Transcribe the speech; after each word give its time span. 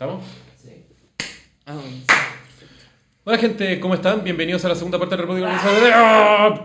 ¿Estamos? 0.00 0.24
Sí. 0.56 0.70
Ah, 1.66 1.74
bueno. 1.74 1.90
Hola 3.24 3.36
gente, 3.36 3.78
¿cómo 3.80 3.92
están? 3.92 4.24
Bienvenidos 4.24 4.64
a 4.64 4.68
la 4.68 4.74
segunda 4.74 4.98
parte 4.98 5.14
del 5.14 5.26
República 5.26 5.48
Organizada 5.48 6.48
de... 6.48 6.60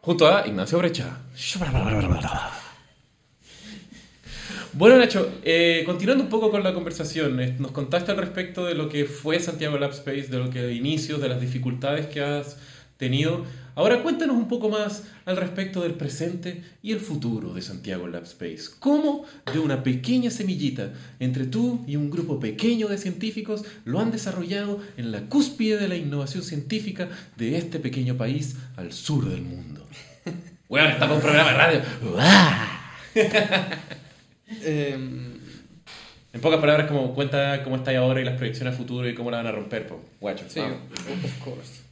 Junto 0.00 0.26
a 0.26 0.44
Ignacio 0.48 0.78
Brecha. 0.78 1.20
Bueno 4.72 4.96
Nacho, 4.96 5.30
eh, 5.44 5.84
continuando 5.86 6.24
un 6.24 6.28
poco 6.28 6.50
con 6.50 6.64
la 6.64 6.74
conversación, 6.74 7.38
eh, 7.38 7.54
nos 7.56 7.70
contaste 7.70 8.10
al 8.10 8.16
respecto 8.16 8.64
de 8.64 8.74
lo 8.74 8.88
que 8.88 9.04
fue 9.04 9.38
Santiago 9.38 9.78
Lab 9.78 9.92
Space, 9.92 10.26
de 10.26 10.38
lo 10.38 10.50
que 10.50 10.62
de 10.62 10.72
inicios, 10.72 11.20
de 11.20 11.28
las 11.28 11.40
dificultades 11.40 12.08
que 12.08 12.20
has 12.20 12.58
tenido. 13.02 13.44
Ahora 13.74 14.00
cuéntanos 14.04 14.36
un 14.36 14.46
poco 14.46 14.68
más 14.68 15.02
al 15.24 15.36
respecto 15.36 15.82
del 15.82 15.94
presente 15.94 16.62
y 16.84 16.92
el 16.92 17.00
futuro 17.00 17.52
de 17.52 17.60
Santiago 17.60 18.06
Lab 18.06 18.22
Space. 18.22 18.70
¿Cómo 18.78 19.24
de 19.52 19.58
una 19.58 19.82
pequeña 19.82 20.30
semillita 20.30 20.92
entre 21.18 21.46
tú 21.46 21.82
y 21.88 21.96
un 21.96 22.10
grupo 22.10 22.38
pequeño 22.38 22.86
de 22.86 22.98
científicos 22.98 23.64
lo 23.84 23.98
han 23.98 24.12
desarrollado 24.12 24.78
en 24.96 25.10
la 25.10 25.22
cúspide 25.22 25.78
de 25.78 25.88
la 25.88 25.96
innovación 25.96 26.44
científica 26.44 27.08
de 27.36 27.58
este 27.58 27.80
pequeño 27.80 28.16
país 28.16 28.54
al 28.76 28.92
sur 28.92 29.28
del 29.28 29.42
mundo? 29.42 29.84
Bueno, 30.68 30.88
está 30.88 31.00
para 31.00 31.14
un 31.16 31.20
programa 31.20 31.50
de 31.50 31.58
radio. 31.58 31.80
Em, 34.64 35.32
En 36.32 36.40
pocas 36.40 36.60
palabras, 36.60 36.88
como 36.88 37.14
cuenta 37.14 37.62
cómo 37.62 37.76
estáis 37.76 37.98
ahora 37.98 38.22
y 38.22 38.24
las 38.24 38.38
proyecciones 38.38 38.72
a 38.72 38.76
futuro 38.76 39.06
y 39.06 39.14
cómo 39.14 39.30
la 39.30 39.36
van 39.38 39.48
a 39.48 39.52
romper, 39.52 39.86
po. 39.86 40.00
guacho. 40.18 40.46
sí, 40.48 40.60
vamos. 40.60 40.78
of 41.24 41.44
course. 41.44 41.91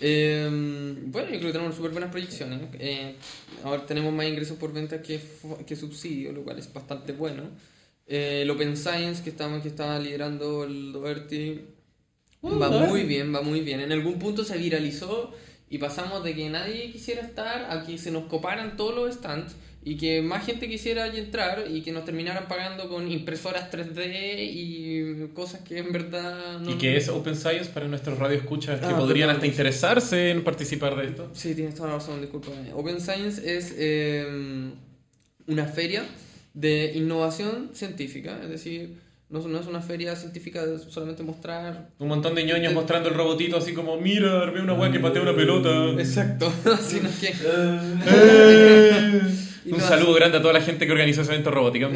Em, 0.00 1.10
bueno, 1.10 1.28
yo 1.30 1.38
creo 1.38 1.48
que 1.48 1.52
tenemos 1.52 1.74
súper 1.76 1.90
buenas 1.90 2.10
proyecciones. 2.10 2.60
Eh, 2.78 3.16
ahora 3.64 3.84
tenemos 3.86 4.12
más 4.12 4.26
ingresos 4.26 4.56
por 4.56 4.72
venta 4.72 5.02
que, 5.02 5.20
que 5.66 5.76
subsidio, 5.76 6.32
lo 6.32 6.42
cual 6.44 6.58
es 6.58 6.72
bastante 6.72 7.12
bueno. 7.12 7.44
Eh, 8.06 8.42
el 8.42 8.50
Open 8.50 8.76
Science 8.76 9.22
que 9.22 9.30
estaba, 9.30 9.60
que 9.60 9.68
estaba 9.68 9.98
liderando 9.98 10.64
el 10.64 10.92
Doherty 10.92 11.60
Uh, 12.40 12.56
va 12.58 12.68
Doherty. 12.68 12.88
muy 12.90 13.02
bien, 13.02 13.34
va 13.34 13.42
muy 13.42 13.60
bien. 13.62 13.80
En 13.80 13.90
algún 13.92 14.18
punto 14.18 14.44
se 14.44 14.56
viralizó 14.56 15.32
y 15.68 15.78
pasamos 15.78 16.22
de 16.22 16.34
que 16.36 16.48
nadie 16.48 16.90
quisiera 16.92 17.20
estar 17.22 17.66
a 17.70 17.84
que 17.84 17.98
se 17.98 18.10
nos 18.12 18.24
coparan 18.24 18.76
todos 18.76 18.94
los 18.94 19.14
stands 19.14 19.56
y 19.88 19.96
que 19.96 20.20
más 20.20 20.44
gente 20.44 20.68
quisiera 20.68 21.06
entrar 21.06 21.64
y 21.72 21.80
que 21.80 21.92
nos 21.92 22.04
terminaran 22.04 22.46
pagando 22.46 22.90
con 22.90 23.10
impresoras 23.10 23.70
3D 23.70 24.36
y 24.38 25.28
cosas 25.32 25.62
que 25.62 25.78
en 25.78 25.90
verdad 25.92 26.58
no... 26.60 26.72
¿Y 26.72 26.74
qué 26.74 26.98
es 26.98 27.08
Open 27.08 27.34
Science 27.34 27.70
para 27.72 27.88
nuestros 27.88 28.18
radioescuchas 28.18 28.80
que 28.80 28.86
Ah, 28.86 28.98
podrían 28.98 29.28
perdón. 29.28 29.36
hasta 29.36 29.46
interesarse 29.46 30.30
en 30.30 30.44
participar 30.44 30.94
de 30.96 31.06
esto? 31.06 31.30
Sí, 31.32 31.54
tienes 31.54 31.74
toda 31.74 31.88
la 31.88 31.94
razón, 31.94 32.20
disculpa. 32.20 32.50
Open 32.74 33.00
Science 33.00 33.56
es 33.56 33.74
eh, 33.78 34.26
una 35.46 35.64
feria 35.64 36.04
de 36.52 36.92
innovación 36.94 37.70
científica, 37.72 38.38
es 38.42 38.50
decir, 38.50 38.94
no, 39.30 39.40
no 39.48 39.58
es 39.58 39.66
una 39.66 39.80
feria 39.80 40.14
científica 40.16 40.66
de 40.66 40.78
solamente 40.78 41.22
mostrar... 41.22 41.88
Un 41.98 42.08
montón 42.08 42.34
de 42.34 42.44
ñoños 42.44 42.74
mostrando 42.74 43.08
el 43.08 43.14
robotito 43.14 43.56
así 43.56 43.72
como, 43.72 43.98
mira, 43.98 44.50
ve 44.50 44.60
una 44.60 44.74
weá 44.74 44.92
que 44.92 45.00
patea 45.00 45.22
una 45.22 45.34
pelota. 45.34 45.92
Exacto, 45.98 46.52
sino 46.82 47.08
que... 47.18 47.32
Eh. 49.68 49.74
Un 49.74 49.80
saludo 49.80 50.14
grande 50.14 50.38
a 50.38 50.40
toda 50.42 50.54
la 50.54 50.60
gente 50.60 50.86
que 50.86 50.92
organizó 50.92 51.22
ese 51.22 51.32
evento 51.32 51.50
robótica. 51.50 51.88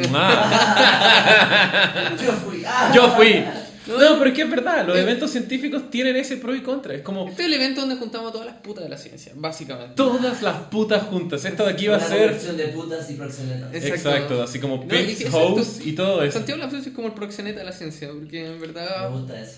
Yo 2.25 2.33
fui. 2.33 2.63
¡Ah! 2.67 2.93
Yo 2.95 3.11
fui. 3.17 3.45
No, 3.85 3.97
pero 4.17 4.27
es 4.27 4.33
que 4.33 4.43
es 4.43 4.51
verdad, 4.51 4.87
los 4.87 4.97
eventos 4.97 5.29
científicos 5.33 5.91
tienen 5.91 6.15
ese 6.15 6.37
pro 6.37 6.55
y 6.55 6.61
contra. 6.63 6.95
Es 6.95 7.03
como 7.03 7.29
Este 7.29 7.43
es 7.43 7.49
el 7.49 7.55
evento 7.55 7.81
donde 7.81 7.97
juntamos 7.97 8.29
a 8.31 8.33
todas 8.33 8.47
las 8.47 8.57
putas 8.59 8.85
de 8.85 8.91
la 8.91 8.97
ciencia, 8.97 9.33
básicamente. 9.35 9.95
todas 9.97 10.41
las 10.41 10.57
putas 10.71 11.03
juntas. 11.03 11.45
Esto 11.45 11.65
de 11.65 11.73
aquí 11.73 11.89
va 11.89 11.97
a 11.97 11.99
Una 11.99 12.07
ser... 12.07 12.41
de 12.41 12.69
putas 12.69 13.11
y 13.11 13.15
proxenetas. 13.15 13.75
Exacto. 13.75 13.95
Exacto, 14.11 14.43
así 14.45 14.61
como 14.61 14.77
No, 14.77 14.95
y 14.95 14.99
exacto. 14.99 15.63
y 15.85 15.93
todo 15.93 16.23
eso. 16.23 16.35
Santiago 16.39 16.61
Lapsus 16.61 16.87
es 16.87 16.93
como 16.93 17.09
el 17.09 17.15
proxeneta 17.15 17.59
de 17.59 17.65
la 17.65 17.73
ciencia, 17.73 18.09
porque 18.13 18.47
en 18.47 18.61
Me 18.61 18.67
verdad... 18.69 19.11
gusta 19.11 19.41
eso. 19.41 19.57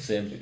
Siempre. 0.00 0.40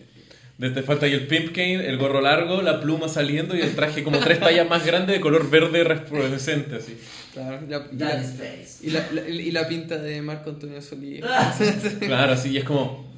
Te 0.60 0.82
falta 0.82 1.06
ahí 1.06 1.14
el 1.14 1.26
pimp 1.26 1.54
cane, 1.54 1.86
el 1.88 1.96
gorro 1.96 2.20
largo, 2.20 2.60
la 2.60 2.80
pluma 2.80 3.08
saliendo 3.08 3.56
y 3.56 3.62
el 3.62 3.74
traje 3.74 4.04
como 4.04 4.18
tres 4.18 4.40
tallas 4.40 4.68
más 4.68 4.84
grande 4.84 5.14
de 5.14 5.20
color 5.20 5.48
verde 5.48 5.84
resplandecente 5.84 6.76
así. 6.76 7.00
Claro, 7.32 7.60
la- 7.66 7.86
la, 7.92 8.20
Space. 8.20 8.78
y, 8.86 8.90
la, 8.90 9.06
la- 9.12 9.26
y 9.28 9.50
la 9.52 9.66
pinta 9.66 9.96
de 9.96 10.20
Marco 10.20 10.50
Antonio 10.50 10.82
Solís. 10.82 11.22
Claro, 12.00 12.32
así 12.34 12.50
y 12.50 12.58
es 12.58 12.64
como, 12.64 13.10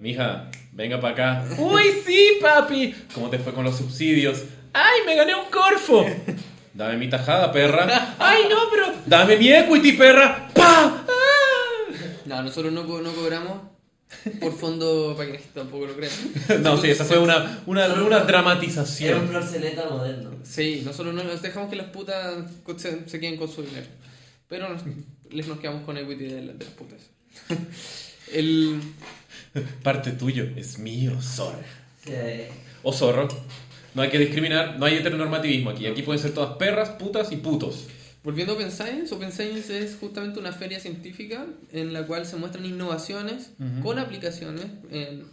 mija, 0.00 0.50
venga 0.72 1.00
para 1.00 1.12
acá. 1.12 1.44
Uy, 1.58 1.82
sí, 2.04 2.38
papi. 2.42 2.92
¿Cómo 3.14 3.30
te 3.30 3.38
fue 3.38 3.52
con 3.52 3.64
los 3.64 3.76
subsidios? 3.76 4.42
Ay, 4.72 5.00
me 5.06 5.14
gané 5.14 5.34
un 5.34 5.48
corfo. 5.50 6.04
Dame 6.74 6.96
mi 6.96 7.08
tajada, 7.08 7.52
perra. 7.52 8.16
Ay, 8.18 8.42
no, 8.50 8.56
pero 8.70 8.86
dame 9.06 9.36
mi 9.36 9.52
equity, 9.52 9.92
perra. 9.92 10.48
¡Pa! 10.54 11.04
¡Ah! 11.06 11.92
No, 12.26 12.42
nosotros 12.42 12.72
no, 12.72 12.82
no 12.84 13.12
cobramos 13.12 13.69
por 14.40 14.52
fondo 14.52 15.14
para 15.16 15.32
que 15.32 15.38
tampoco 15.54 15.86
lo 15.86 15.94
crean. 15.96 16.12
No, 16.62 16.76
sí, 16.80 16.90
esa 16.90 17.04
fue 17.04 17.18
una, 17.18 17.62
una, 17.66 17.86
una 17.86 18.06
Era 18.06 18.20
un 18.20 18.26
dramatización. 18.26 19.28
proxeneta 19.28 19.88
moderno. 19.88 20.30
Sí, 20.44 20.82
nosotros 20.84 21.14
no 21.14 21.22
nos 21.24 21.42
dejamos 21.42 21.70
que 21.70 21.76
las 21.76 21.86
putas 21.88 22.44
se, 22.76 23.08
se 23.08 23.20
queden 23.20 23.36
con 23.36 23.48
su 23.50 23.62
dinero. 23.62 23.86
Pero 24.48 24.68
nos, 24.68 24.82
les 25.30 25.46
nos 25.46 25.58
quedamos 25.60 25.82
con 25.84 25.96
equity 25.96 26.24
de, 26.24 26.42
la- 26.42 26.52
de 26.52 26.64
las 26.64 26.74
putas. 26.74 27.00
El, 28.32 28.80
Parte 29.82 30.12
tuyo 30.12 30.44
es 30.56 30.78
mío, 30.78 31.20
zorro. 31.20 31.58
Sí. 32.04 32.12
O 32.82 32.92
zorro. 32.92 33.28
No 33.94 34.02
hay 34.02 34.08
que 34.10 34.18
discriminar, 34.18 34.78
no 34.78 34.86
hay 34.86 34.96
heteronormativismo 34.96 35.70
aquí. 35.70 35.86
Aquí 35.86 36.02
pueden 36.02 36.22
ser 36.22 36.32
todas 36.32 36.56
perras, 36.56 36.90
putas 36.90 37.32
y 37.32 37.36
putos. 37.36 37.86
Volviendo 38.22 38.52
a 38.52 38.56
Open 38.56 38.70
Science, 38.70 39.14
Open 39.14 39.32
Science 39.32 39.78
es 39.78 39.96
justamente 39.96 40.38
una 40.38 40.52
feria 40.52 40.78
científica 40.80 41.46
en 41.72 41.92
la 41.92 42.06
cual 42.06 42.26
se 42.26 42.36
muestran 42.36 42.64
innovaciones 42.66 43.52
con 43.82 43.98
aplicaciones 43.98 44.66
en- 44.90 45.24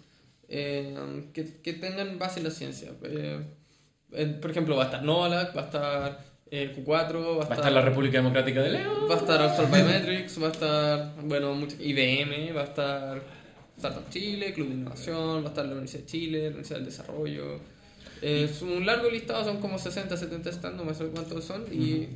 que, 1.33 1.45
que 1.61 1.73
tengan 1.73 2.17
base 2.19 2.39
en 2.39 2.45
la 2.45 2.51
ciencia. 2.51 2.91
Eh, 3.03 3.39
por 4.41 4.51
ejemplo, 4.51 4.75
va 4.77 4.83
a 4.83 4.85
estar 4.85 5.03
Novalab, 5.03 5.55
va 5.55 5.61
a 5.61 5.65
estar 5.65 6.25
eh, 6.49 6.73
Q4, 6.77 6.87
va 6.87 6.95
a 6.95 7.01
Va 7.01 7.39
a 7.39 7.41
estar, 7.43 7.57
estar 7.57 7.71
la 7.73 7.81
República 7.81 8.17
Democrática 8.19 8.61
de 8.61 8.69
León. 8.71 8.93
va 9.09 9.15
a 9.15 9.17
estar 9.17 9.41
Austral 9.41 9.67
Biometrics, 9.69 10.41
va 10.41 10.47
a 10.47 10.51
estar 10.51 11.15
bueno, 11.23 11.53
mucho- 11.53 11.75
IBM, 11.79 12.53
va 12.53 12.61
a 12.61 12.63
estar 12.65 13.21
Startup 13.75 14.09
Chile, 14.09 14.53
Club 14.53 14.69
de 14.69 14.73
Innovación, 14.75 15.41
va 15.43 15.47
a 15.47 15.49
estar 15.49 15.65
la 15.65 15.71
Universidad 15.73 16.01
de 16.03 16.05
Chile, 16.07 16.39
la 16.43 16.47
Universidad 16.47 16.77
del 16.77 16.85
Desarrollo. 16.85 17.59
Es 18.21 18.61
un 18.61 18.85
largo 18.85 19.09
listado, 19.11 19.43
son 19.43 19.59
como 19.59 19.77
60, 19.77 20.15
70 20.15 20.51
stands, 20.53 20.77
no 20.77 20.85
me 20.85 20.93
sé 20.95 21.05
cuántos 21.07 21.43
son. 21.43 21.65
Y 21.71 22.07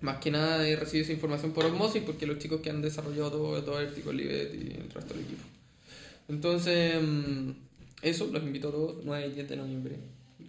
más 0.00 0.18
que 0.18 0.30
nada 0.30 0.66
he 0.66 0.76
recibido 0.76 1.04
esa 1.04 1.12
información 1.12 1.52
por 1.52 1.64
osmosis 1.66 2.02
porque 2.04 2.26
los 2.26 2.38
chicos 2.38 2.60
que 2.60 2.70
han 2.70 2.80
desarrollado 2.82 3.30
todo, 3.30 3.62
todo 3.62 3.76
Vertical 3.76 4.16
Libet 4.16 4.54
y 4.54 4.80
el 4.80 4.90
resto 4.90 5.14
del 5.14 5.24
equipo. 5.24 5.42
Entonces, 6.28 7.02
mm, 7.02 7.50
eso, 8.02 8.28
los 8.32 8.42
invito 8.42 8.68
a 8.68 8.72
todos, 8.72 9.04
9 9.04 9.26
y 9.26 9.30
10 9.32 9.48
de 9.48 9.56
noviembre. 9.56 9.96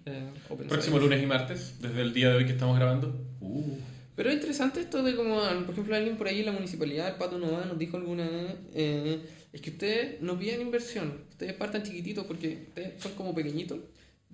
eh, 0.06 0.30
Próximo 0.48 0.68
Science. 0.68 1.00
lunes 1.00 1.24
y 1.24 1.26
martes, 1.26 1.76
desde 1.80 2.02
el 2.02 2.14
día 2.14 2.30
de 2.30 2.38
hoy 2.38 2.46
que 2.46 2.54
estamos 2.54 2.78
grabando. 2.78 3.14
Uh. 3.42 3.78
Pero 4.16 4.30
es 4.30 4.36
interesante 4.36 4.82
esto 4.82 5.04
de 5.04 5.16
como, 5.16 5.40
por 5.66 5.74
ejemplo, 5.74 5.96
alguien 5.96 6.18
por 6.18 6.28
ahí 6.28 6.40
en 6.40 6.46
la 6.48 6.52
municipalidad, 6.52 7.10
el 7.10 7.16
Pato 7.16 7.40
Nova, 7.40 7.66
nos 7.66 7.78
dijo 7.78 7.98
alguna 7.98 8.28
vez, 8.28 8.56
eh, 8.74 9.20
es 9.54 9.62
que 9.62 9.72
ustedes 9.72 10.22
no 10.22 10.38
piden 10.38 10.62
inversión, 10.62 11.22
ustedes 11.30 11.54
partan 11.54 11.84
chiquititos 11.84 12.26
porque 12.26 12.66
ustedes 12.68 13.02
son 13.02 13.14
como 13.14 13.34
pequeñitos, 13.34 13.80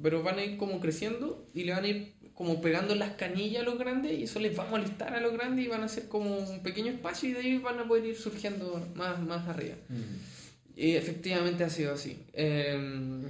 pero 0.02 0.22
van 0.24 0.40
a 0.40 0.44
ir 0.44 0.58
como 0.58 0.80
creciendo 0.80 1.48
y 1.54 1.64
le 1.64 1.72
van 1.74 1.86
a 1.86 1.88
ir 1.88 2.14
como 2.38 2.62
pegando 2.62 2.94
las 2.94 3.14
canillas 3.16 3.64
a 3.64 3.66
los 3.66 3.80
grandes 3.80 4.12
y 4.20 4.24
eso 4.24 4.40
les 4.40 4.58
va 4.58 4.64
a 4.68 4.70
molestar 4.70 5.12
a 5.16 5.20
los 5.20 5.34
grandes 5.34 5.66
y 5.66 5.68
van 5.68 5.82
a 5.84 5.88
ser 5.88 6.08
como 6.08 6.38
un 6.38 6.62
pequeño 6.62 6.92
espacio 6.92 7.30
y 7.30 7.34
de 7.34 7.40
ahí 7.40 7.58
van 7.58 7.80
a 7.80 7.88
poder 7.88 8.06
ir 8.06 8.16
surgiendo 8.16 8.88
más, 8.94 9.20
más 9.20 9.48
arriba. 9.48 9.76
Y 10.76 10.92
efectivamente 10.96 11.64
ha 11.64 11.70
sido 11.72 11.94
así. 11.94 12.20
Eh, 12.34 12.78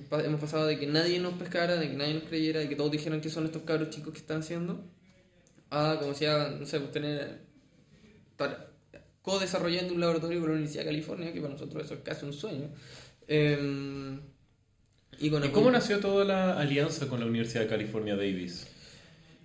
pa- 0.09 0.21
hemos 0.25 0.41
pasado 0.41 0.65
de 0.67 0.77
que 0.77 0.87
nadie 0.87 1.19
nos 1.19 1.35
pescara, 1.35 1.77
de 1.77 1.89
que 1.89 1.95
nadie 1.95 2.15
nos 2.15 2.23
creyera, 2.23 2.59
de 2.59 2.67
que 2.67 2.75
todos 2.75 2.91
dijeran 2.91 3.21
que 3.21 3.29
son 3.29 3.45
estos 3.45 3.61
cabros 3.61 3.91
chicos 3.91 4.11
que 4.11 4.19
están 4.19 4.41
haciendo, 4.41 4.83
a, 5.69 5.95
como 5.99 6.11
decía, 6.11 6.49
no 6.59 6.65
sé, 6.65 6.77
tener, 6.81 7.39
estar 8.31 8.71
co-desarrollando 9.21 9.93
un 9.93 10.01
laboratorio 10.01 10.39
con 10.41 10.49
la 10.49 10.55
Universidad 10.55 10.83
de 10.83 10.89
California, 10.89 11.31
que 11.33 11.39
para 11.39 11.53
nosotros 11.53 11.85
eso 11.85 11.93
es 11.93 12.01
casi 12.01 12.25
un 12.25 12.33
sueño. 12.33 12.67
Eh, 13.29 14.19
y, 15.19 15.29
con 15.29 15.43
¿Y 15.45 15.49
cómo 15.49 15.71
nació 15.71 15.99
toda 16.01 16.25
la 16.25 16.59
alianza 16.59 17.07
con 17.07 17.21
la 17.21 17.25
Universidad 17.25 17.61
de 17.61 17.67
California 17.69 18.17
Davis? 18.17 18.67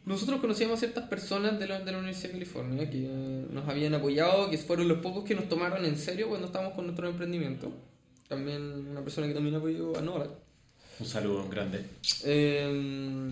Nosotros 0.04 0.40
conocíamos 0.40 0.78
a 0.78 0.80
ciertas 0.80 1.08
personas 1.08 1.58
de 1.60 1.68
la, 1.68 1.80
de 1.80 1.92
la 1.92 1.98
Universidad 1.98 2.28
de 2.28 2.32
California 2.32 2.90
que 2.90 3.46
nos 3.50 3.68
habían 3.68 3.94
apoyado, 3.94 4.50
que 4.50 4.58
fueron 4.58 4.88
los 4.88 4.98
pocos 4.98 5.24
que 5.24 5.34
nos 5.34 5.48
tomaron 5.48 5.84
en 5.84 5.96
serio 5.96 6.28
cuando 6.28 6.46
estábamos 6.48 6.74
con 6.74 6.86
nuestro 6.86 7.08
emprendimiento. 7.08 7.72
También 8.28 8.88
una 8.90 9.02
persona 9.02 9.28
que 9.28 9.34
también 9.34 9.54
apoyó 9.54 9.96
a 9.96 10.00
Nora. 10.00 10.28
Un 10.98 11.06
saludo 11.06 11.48
grande. 11.48 11.84
Eh, 12.24 13.30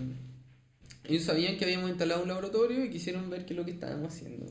ellos 1.03 1.23
sabían 1.23 1.57
que 1.57 1.65
habíamos 1.65 1.89
instalado 1.89 2.21
un 2.21 2.29
laboratorio 2.29 2.85
y 2.85 2.89
quisieron 2.89 3.29
ver 3.29 3.45
qué 3.45 3.53
es 3.53 3.57
lo 3.57 3.65
que 3.65 3.71
estábamos 3.71 4.13
haciendo. 4.13 4.45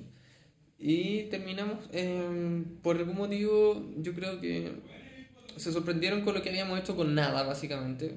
Y 0.78 1.24
terminamos, 1.24 1.78
eh, 1.92 2.64
por 2.82 2.96
algún 2.96 3.16
motivo, 3.16 3.82
yo 3.98 4.14
creo 4.14 4.40
que 4.40 4.72
se 5.56 5.72
sorprendieron 5.72 6.22
con 6.22 6.34
lo 6.34 6.42
que 6.42 6.48
habíamos 6.48 6.78
hecho 6.78 6.96
con 6.96 7.14
nada, 7.14 7.42
básicamente. 7.42 8.14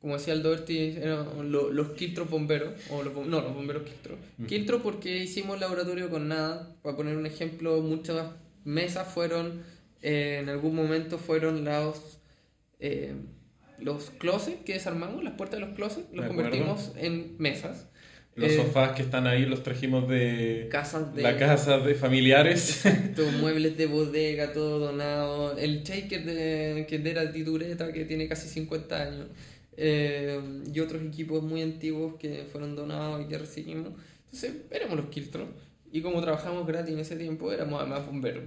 Como 0.00 0.14
decía 0.16 0.32
el 0.32 0.42
Doherty, 0.42 0.96
eran 0.96 1.52
lo- 1.52 1.70
los 1.70 1.90
Kiltros 1.90 2.30
bomberos, 2.30 2.72
o 2.90 3.02
los, 3.02 3.14
no, 3.26 3.40
los 3.42 3.54
bomberos 3.54 3.82
Kiltros. 3.82 4.18
Kiltros 4.48 4.80
porque 4.82 5.18
hicimos 5.18 5.60
laboratorio 5.60 6.08
con 6.08 6.28
nada, 6.28 6.74
para 6.82 6.96
poner 6.96 7.16
un 7.16 7.26
ejemplo, 7.26 7.80
muchas 7.82 8.26
mesas 8.64 9.06
fueron 9.12 9.62
eh, 10.02 10.38
en 10.40 10.48
algún 10.48 10.74
momento 10.74 11.18
fueron 11.18 11.62
los, 11.66 12.18
eh, 12.78 13.12
los 13.78 14.10
closets 14.18 14.62
que 14.64 14.72
desarmamos, 14.72 15.22
las 15.22 15.34
puertas 15.34 15.60
de 15.60 15.66
los 15.66 15.74
closets, 15.76 16.06
los 16.12 16.24
convertimos 16.26 16.92
en 16.96 17.36
mesas. 17.38 17.86
Los 18.36 18.52
Eh, 18.52 18.56
sofás 18.56 18.92
que 18.92 19.02
están 19.02 19.26
ahí 19.26 19.44
los 19.44 19.62
trajimos 19.62 20.08
de 20.08 20.68
Casas 20.70 21.14
de... 21.14 21.20
la 21.22 21.36
casa 21.36 21.78
de 21.78 21.94
familiares. 21.94 22.86
Exacto, 22.86 23.24
muebles 23.40 23.76
de 23.76 23.86
bodega, 23.86 24.52
todo 24.54 24.78
donado. 24.78 25.58
El 25.58 25.82
shaker 25.82 26.24
de, 26.24 26.86
que 26.88 26.96
era 27.10 27.26
de 27.26 27.32
Titureta, 27.32 27.92
que 27.92 28.06
tiene 28.06 28.28
casi 28.28 28.48
50 28.48 29.02
años. 29.02 29.26
Eh, 29.82 30.62
y 30.72 30.80
otros 30.80 31.02
equipos 31.02 31.42
muy 31.42 31.62
antiguos 31.62 32.16
que 32.16 32.44
fueron 32.44 32.76
donados 32.76 33.22
y 33.22 33.28
que 33.28 33.38
recibimos. 33.38 33.92
Entonces, 34.26 34.56
éramos 34.70 34.96
los 34.96 35.06
Kiltron. 35.06 35.48
Y 35.90 36.02
como 36.02 36.20
trabajamos 36.20 36.66
gratis 36.66 36.92
en 36.92 37.00
ese 37.00 37.16
tiempo, 37.16 37.50
éramos 37.50 37.80
además 37.80 38.04
bomberos. 38.04 38.44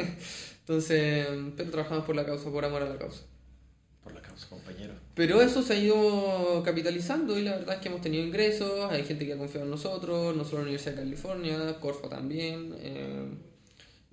Entonces, 0.60 1.26
pero 1.56 1.70
trabajamos 1.70 2.04
por 2.04 2.14
la 2.14 2.26
causa, 2.26 2.50
por 2.50 2.64
amor 2.64 2.82
a 2.82 2.90
la 2.90 2.98
causa. 2.98 3.22
Por 4.04 4.14
la 4.14 4.20
causa, 4.20 4.48
compañero. 4.48 4.92
Pero 5.14 5.40
eso 5.40 5.62
se 5.62 5.72
ha 5.72 5.76
ido 5.76 6.62
capitalizando 6.62 7.38
y 7.38 7.42
la 7.42 7.56
verdad 7.56 7.76
es 7.76 7.80
que 7.80 7.88
hemos 7.88 8.02
tenido 8.02 8.22
ingresos, 8.22 8.92
hay 8.92 9.02
gente 9.02 9.24
que 9.26 9.32
ha 9.32 9.38
confiado 9.38 9.64
en 9.64 9.70
nosotros, 9.70 10.36
nosotros 10.36 10.60
la 10.60 10.62
Universidad 10.64 10.92
de 10.92 10.98
California, 10.98 11.76
Corfo 11.80 12.08
también. 12.08 12.74
eh, 12.78 13.24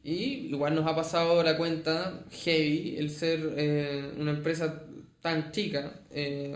y 0.04 0.48
igual 0.52 0.76
nos 0.76 0.86
ha 0.86 0.96
pasado 0.96 1.42
la 1.44 1.56
cuenta 1.56 2.26
heavy 2.30 2.98
el 2.98 3.10
ser 3.10 3.54
eh, 3.56 4.12
una 4.20 4.32
empresa 4.32 4.84
tan 5.24 5.52
chica 5.52 6.02
eh, 6.12 6.56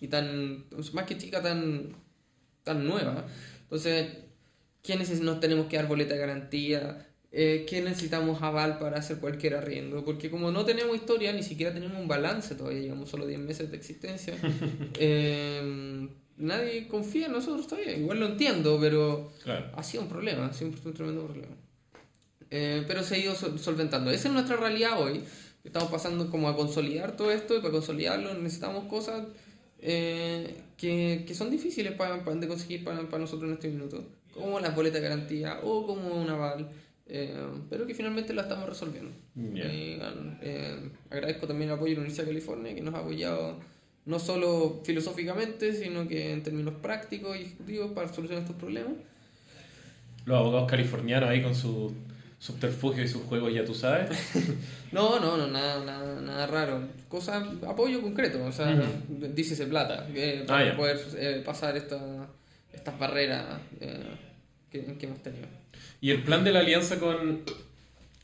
y 0.00 0.08
tan, 0.08 0.64
más 0.92 1.04
que 1.06 1.16
chica, 1.16 1.40
tan, 1.40 1.94
tan 2.64 2.84
nueva. 2.84 3.24
Entonces, 3.62 4.08
¿qué 4.82 4.98
neces- 4.98 5.20
nos 5.20 5.38
tenemos 5.38 5.66
que 5.66 5.76
dar 5.76 5.86
boleta 5.86 6.14
de 6.14 6.20
garantía? 6.20 7.06
Eh, 7.30 7.66
¿Qué 7.68 7.80
necesitamos 7.82 8.42
aval 8.42 8.78
para 8.78 8.98
hacer 8.98 9.18
cualquier 9.18 9.54
arriendo? 9.54 10.04
Porque 10.04 10.30
como 10.30 10.50
no 10.50 10.64
tenemos 10.64 10.96
historia, 10.96 11.32
ni 11.32 11.42
siquiera 11.42 11.72
tenemos 11.74 11.98
un 11.98 12.08
balance 12.08 12.54
todavía, 12.54 12.80
llevamos 12.80 13.10
solo 13.10 13.26
10 13.26 13.38
meses 13.40 13.70
de 13.70 13.76
existencia, 13.76 14.34
eh, 14.98 16.08
nadie 16.36 16.88
confía 16.88 17.26
en 17.26 17.32
nosotros 17.32 17.66
todavía. 17.66 17.96
Igual 17.96 18.20
lo 18.20 18.26
entiendo, 18.26 18.78
pero 18.80 19.32
Claro. 19.42 19.70
ha 19.76 19.82
sido 19.82 20.04
un 20.04 20.08
problema, 20.08 20.46
ha 20.46 20.52
sido 20.52 20.70
un, 20.70 20.94
tremendo 20.94 21.24
problema. 21.26 21.54
Eh, 22.50 22.84
pero 22.86 23.02
se 23.02 23.16
ha 23.16 23.18
ido 23.18 23.34
sol- 23.34 23.58
solventando. 23.58 24.10
Esa 24.10 24.28
es 24.28 24.34
nuestra 24.34 24.56
realidad 24.56 25.00
hoy. 25.00 25.22
Estamos 25.64 25.90
pasando 25.90 26.30
como 26.30 26.48
a 26.48 26.56
consolidar 26.56 27.16
todo 27.16 27.30
esto 27.30 27.56
y 27.56 27.60
para 27.60 27.72
consolidarlo 27.72 28.34
necesitamos 28.34 28.84
cosas 28.84 29.26
eh, 29.80 30.60
que, 30.76 31.24
que 31.26 31.34
son 31.34 31.50
difíciles 31.50 31.92
para, 31.92 32.22
para- 32.24 32.36
de 32.36 32.46
conseguir 32.48 32.84
para, 32.84 33.02
para 33.08 33.18
nosotros 33.18 33.48
en 33.48 33.54
este 33.54 33.68
minuto, 33.68 34.04
como 34.34 34.60
las 34.60 34.74
boletas 34.76 35.00
de 35.00 35.08
garantía 35.08 35.60
o 35.62 35.86
como 35.86 36.14
un 36.14 36.28
aval, 36.28 36.68
eh, 37.06 37.34
pero 37.70 37.86
que 37.86 37.94
finalmente 37.94 38.32
la 38.34 38.42
estamos 38.42 38.68
resolviendo. 38.68 39.10
Ya. 39.34 39.64
Y, 39.72 39.98
eh, 40.42 40.90
agradezco 41.10 41.46
también 41.46 41.70
el 41.70 41.76
apoyo 41.76 41.90
de 41.90 41.94
la 41.96 42.00
Universidad 42.02 42.24
de 42.26 42.30
California 42.32 42.74
que 42.74 42.80
nos 42.82 42.94
ha 42.94 42.98
apoyado 42.98 43.58
no 44.06 44.18
solo 44.18 44.82
filosóficamente, 44.84 45.72
sino 45.72 46.06
que 46.06 46.32
en 46.32 46.42
términos 46.42 46.74
prácticos 46.82 47.36
y 47.38 47.42
ejecutivos 47.42 47.92
para 47.92 48.12
solucionar 48.12 48.42
estos 48.44 48.56
problemas. 48.56 48.92
Los 50.26 50.38
abogados 50.38 50.70
californianos 50.70 51.28
ahí 51.30 51.42
con 51.42 51.54
sus 51.54 51.92
subterfugios 52.44 53.08
y 53.08 53.12
sus 53.12 53.22
juegos, 53.22 53.54
ya 53.54 53.64
tú 53.64 53.74
sabes. 53.74 54.10
No, 54.92 55.18
no, 55.18 55.36
no, 55.36 55.48
nada, 55.48 55.84
nada, 55.84 56.20
nada 56.20 56.46
raro. 56.46 56.80
Cosa, 57.08 57.44
apoyo 57.66 58.00
concreto, 58.00 58.44
o 58.44 58.52
sea, 58.52 58.80
dícese 59.08 59.66
plata, 59.66 60.06
eh, 60.14 60.44
para 60.46 60.70
Ah, 60.70 60.76
poder 60.76 61.00
eh, 61.16 61.42
pasar 61.44 61.76
esta, 61.76 61.98
estas 62.72 62.96
barreras 62.96 63.44
eh, 63.80 63.98
que, 64.70 64.84
que 64.96 65.06
hemos 65.06 65.20
tenido. 65.20 65.48
Y 66.00 66.12
el 66.12 66.22
plan 66.22 66.44
de 66.44 66.52
la 66.52 66.60
alianza 66.60 67.00
con 67.00 67.40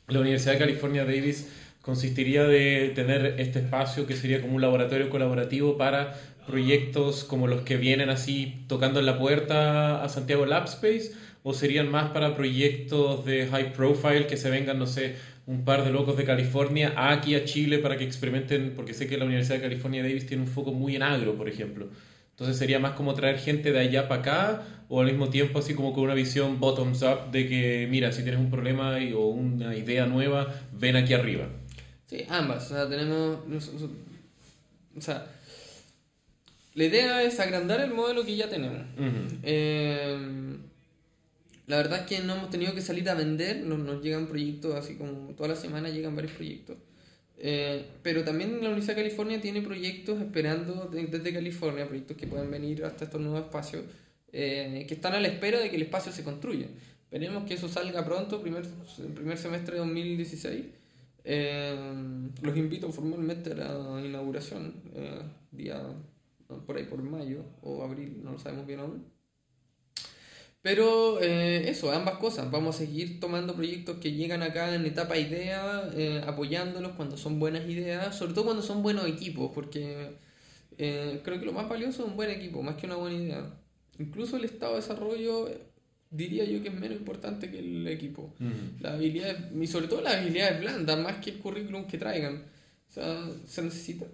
la 0.07 0.21
Universidad 0.21 0.53
de 0.53 0.59
California 0.61 1.05
Davis 1.05 1.49
consistiría 1.83 2.45
de 2.45 2.93
tener 2.95 3.41
este 3.41 3.59
espacio 3.59 4.07
que 4.07 4.15
sería 4.15 4.41
como 4.41 4.55
un 4.55 4.63
laboratorio 4.63 5.11
colaborativo 5.11 5.77
para 5.77 6.15
proyectos 6.47 7.25
como 7.25 7.49
los 7.49 7.63
que 7.63 7.79
vienen 7.79 8.11
así 8.11 8.65
tocando 8.69 9.01
en 9.01 9.07
la 9.07 9.19
puerta 9.19 10.05
a 10.05 10.09
Santiago 10.09 10.47
Lab 10.47 10.67
Space 10.67 11.13
o 11.43 11.55
serían 11.55 11.91
más 11.91 12.11
para 12.11 12.35
proyectos 12.37 13.25
de 13.25 13.47
high 13.47 13.73
profile 13.73 14.27
que 14.27 14.37
se 14.37 14.51
vengan, 14.51 14.79
no 14.79 14.87
sé, 14.87 15.17
un 15.47 15.65
par 15.65 15.85
de 15.85 15.91
locos 15.91 16.17
de 16.17 16.25
California 16.25 16.93
aquí 16.97 17.35
a 17.35 17.45
Chile 17.45 17.79
para 17.79 17.97
que 17.97 18.05
experimenten, 18.05 18.75
porque 18.77 18.95
sé 18.95 19.07
que 19.07 19.17
la 19.17 19.25
Universidad 19.25 19.57
de 19.57 19.63
California 19.63 20.03
Davis 20.03 20.27
tiene 20.27 20.43
un 20.43 20.49
foco 20.49 20.73
muy 20.73 20.97
en 20.97 21.03
agro, 21.03 21.35
por 21.37 21.49
ejemplo. 21.49 21.89
Entonces 22.31 22.57
sería 22.57 22.79
más 22.79 22.93
como 22.93 23.15
traer 23.15 23.39
gente 23.39 23.73
de 23.73 23.79
allá 23.81 24.09
para 24.09 24.21
acá 24.21 24.63
o 24.89 25.01
al 25.01 25.07
mismo 25.07 25.29
tiempo 25.29 25.59
así 25.59 25.75
como 25.75 25.93
con 25.93 26.05
una 26.05 26.15
visión 26.15 26.59
bottoms 26.61 27.03
up 27.03 27.31
de 27.33 27.49
que, 27.49 27.87
mira, 27.91 28.13
si 28.13 28.23
tienes 28.23 28.41
un 28.41 28.51
problema 28.51 28.99
y- 29.01 29.13
o 29.13 29.21
una 29.27 29.77
idea 29.77 30.07
nueva, 30.07 30.55
ven 30.73 30.97
aquí 30.97 31.13
arriba. 31.15 31.49
Sí, 32.07 32.25
ambas, 32.29 32.67
o 32.71 32.75
sea, 32.75 32.89
tenemos, 32.89 33.39
o 34.97 35.01
sea, 35.01 35.27
la 36.75 36.85
idea 36.85 37.23
es 37.23 37.39
agrandar 37.41 37.81
el 37.81 37.91
modelo 37.93 38.25
que 38.25 38.37
ya 38.37 38.49
tenemos. 38.49 38.83
Eh, 39.43 40.57
la 41.71 41.77
verdad 41.79 42.01
es 42.01 42.07
que 42.07 42.21
no 42.25 42.35
hemos 42.35 42.51
tenido 42.51 42.75
que 42.75 42.83
salir 42.83 43.09
a 43.09 43.15
vender, 43.15 43.65
nos, 43.65 43.79
nos 43.79 44.03
llegan 44.03 44.27
proyectos 44.27 44.75
así 44.75 44.97
como 44.97 45.35
toda 45.35 45.49
la 45.51 45.57
semana 45.57 45.89
llegan 45.89 46.15
varios 46.17 46.33
proyectos. 46.33 46.77
Eh, 47.39 47.87
pero 48.03 48.23
también 48.25 48.51
la 48.61 48.69
Universidad 48.69 48.97
de 48.97 49.03
California 49.05 49.41
tiene 49.41 49.63
proyectos 49.63 50.21
esperando 50.21 50.87
de- 50.93 51.07
desde 51.07 51.33
California, 51.33 51.87
proyectos 51.89 52.17
que 52.17 52.27
pueden 52.27 52.51
venir 52.51 52.85
hasta 52.85 53.05
estos 53.05 53.21
nuevos 53.21 53.41
espacios, 53.47 53.85
eh, 54.33 54.85
que 54.87 54.95
están 54.95 55.15
a 55.15 55.21
la 55.21 55.29
espera 55.29 55.59
de 55.59 55.71
que 55.71 55.77
el 55.77 55.83
espacio 55.83 56.13
se 56.13 56.23
construya. 56.25 56.67
Esperemos 57.05 57.45
que 57.47 57.55
eso 57.55 57.69
salga 57.69 58.05
pronto, 58.05 58.41
primer, 58.43 58.65
primer 59.15 59.39
semestre 59.39 59.75
de 59.75 59.81
2016. 59.81 60.65
Eh, 61.25 61.77
los 62.43 62.57
invito 62.57 62.91
formalmente 62.93 63.53
a 63.53 63.55
la 63.57 64.03
inauguración, 64.05 64.75
eh, 64.95 65.21
día 65.51 65.81
por 66.67 66.77
ahí 66.77 66.85
por 66.85 67.03
mayo 67.03 67.45
o 67.63 67.83
abril, 67.85 68.21
no 68.23 68.33
lo 68.33 68.39
sabemos 68.39 68.67
bien 68.67 68.81
aún. 68.81 69.05
Pero 70.63 71.21
eh, 71.23 71.71
eso, 71.71 71.91
ambas 71.91 72.19
cosas. 72.19 72.51
Vamos 72.51 72.77
a 72.77 72.79
seguir 72.81 73.19
tomando 73.19 73.55
proyectos 73.55 73.97
que 73.99 74.13
llegan 74.13 74.43
acá 74.43 74.75
en 74.75 74.85
etapa 74.85 75.17
idea, 75.17 75.91
eh, 75.95 76.23
apoyándolos 76.27 76.93
cuando 76.93 77.17
son 77.17 77.39
buenas 77.39 77.67
ideas, 77.69 78.17
sobre 78.17 78.35
todo 78.35 78.45
cuando 78.45 78.63
son 78.63 78.83
buenos 78.83 79.07
equipos, 79.07 79.51
porque 79.55 80.11
eh, 80.77 81.21
creo 81.25 81.41
que 81.41 81.47
lo 81.47 81.53
más 81.53 81.69
valioso 81.69 82.03
es 82.03 82.09
un 82.11 82.17
buen 82.17 82.31
equipo, 82.31 82.63
más 82.63 82.77
que 82.77 82.87
una 82.87 82.97
buena 82.97 83.17
idea. 83.17 83.55
Incluso 83.99 84.37
el 84.37 84.45
estado 84.45 84.73
de 84.73 84.81
desarrollo 84.81 85.49
diría 86.11 86.45
yo 86.45 86.63
que 86.63 86.69
es 86.69 86.75
menos 86.75 86.99
importante 86.99 87.51
que 87.51 87.59
el 87.61 87.87
equipo. 87.89 88.35
Las 88.81 88.95
habilidades, 88.95 89.39
y 89.59 89.67
sobre 89.67 89.89
todo 89.89 90.03
las 90.03 90.17
habilidades 90.17 90.61
blandas, 90.61 90.99
más 90.99 91.17
que 91.25 91.31
el 91.31 91.39
currículum 91.39 91.87
que 91.87 91.99
traigan. 91.99 92.45
O 92.89 92.93
sea, 92.93 93.31
se 93.47 93.63
necesita 93.63 94.07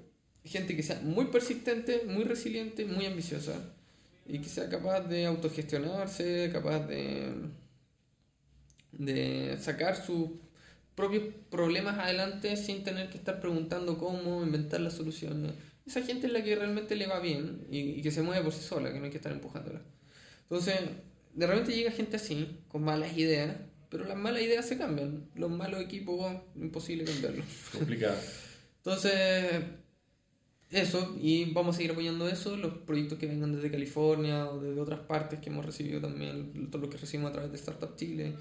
gente 0.45 0.77
que 0.77 0.83
sea 0.83 1.01
muy 1.03 1.27
persistente, 1.27 2.03
muy 2.07 2.25
resiliente, 2.25 2.85
muy 2.85 3.07
ambiciosa. 3.07 3.76
Y 4.29 4.41
que 4.41 4.49
sea 4.49 4.69
capaz 4.69 5.01
de 5.03 5.27
autogestionarse, 5.27 6.51
capaz 6.53 6.81
de, 6.81 7.33
de 8.93 9.57
sacar 9.61 9.97
sus 9.97 10.31
propios 10.95 11.25
problemas 11.51 11.99
adelante 11.99 12.57
sin 12.57 12.83
tener 12.83 13.11
que 13.11 13.19
estar 13.19 13.41
preguntando 13.41 13.99
cómo, 13.99 14.43
inventar 14.43 14.81
las 14.81 14.95
soluciones. 14.95 15.53
Esa 15.87 16.03
gente 16.03 16.27
es 16.27 16.33
la 16.33 16.43
que 16.43 16.57
realmente 16.57 16.97
le 16.97 17.07
va 17.07 17.21
bien 17.21 17.67
y, 17.71 17.79
y 17.79 18.03
que 18.03 18.11
se 18.11 18.23
mueve 18.23 18.43
por 18.43 18.53
sí 18.53 18.63
sola, 18.63 18.93
que 18.93 18.99
no 18.99 19.05
hay 19.05 19.11
que 19.11 19.19
estar 19.19 19.33
empujándola. 19.33 19.83
Entonces, 20.43 20.75
de 21.35 21.47
repente 21.47 21.77
llega 21.77 21.91
gente 21.91 22.17
así, 22.17 22.59
con 22.69 22.83
malas 22.83 23.17
ideas, 23.17 23.57
pero 23.91 24.05
las 24.05 24.17
malas 24.17 24.43
ideas 24.43 24.67
se 24.67 24.79
cambian. 24.79 25.29
Los 25.35 25.51
malos 25.51 25.81
equipos, 25.81 26.35
imposible 26.57 27.05
cambiarlos. 27.05 27.47
Complicado. 27.73 28.17
Entonces, 28.79 29.63
eso, 30.71 31.17
y 31.21 31.53
vamos 31.53 31.75
a 31.75 31.79
seguir 31.79 31.93
apoyando 31.93 32.29
eso, 32.29 32.57
los 32.57 32.73
proyectos 32.79 33.19
que 33.19 33.27
vengan 33.27 33.55
desde 33.55 33.71
California 33.71 34.47
o 34.51 34.61
desde 34.61 34.81
otras 34.81 35.01
partes 35.01 35.39
que 35.41 35.51
hemos 35.51 35.65
recibido 35.65 36.01
también, 36.01 36.71
todo 36.71 36.83
lo 36.83 36.91
que 36.91 36.99
recibimos 36.99 37.31
a 37.31 37.35
través 37.35 37.53
de 37.53 37.57
Startup 37.57 37.95
Chile. 37.97 38.35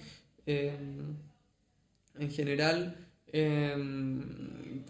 eh, 0.45 0.73
en 2.17 2.31
general, 2.31 2.95
eh, 3.31 3.75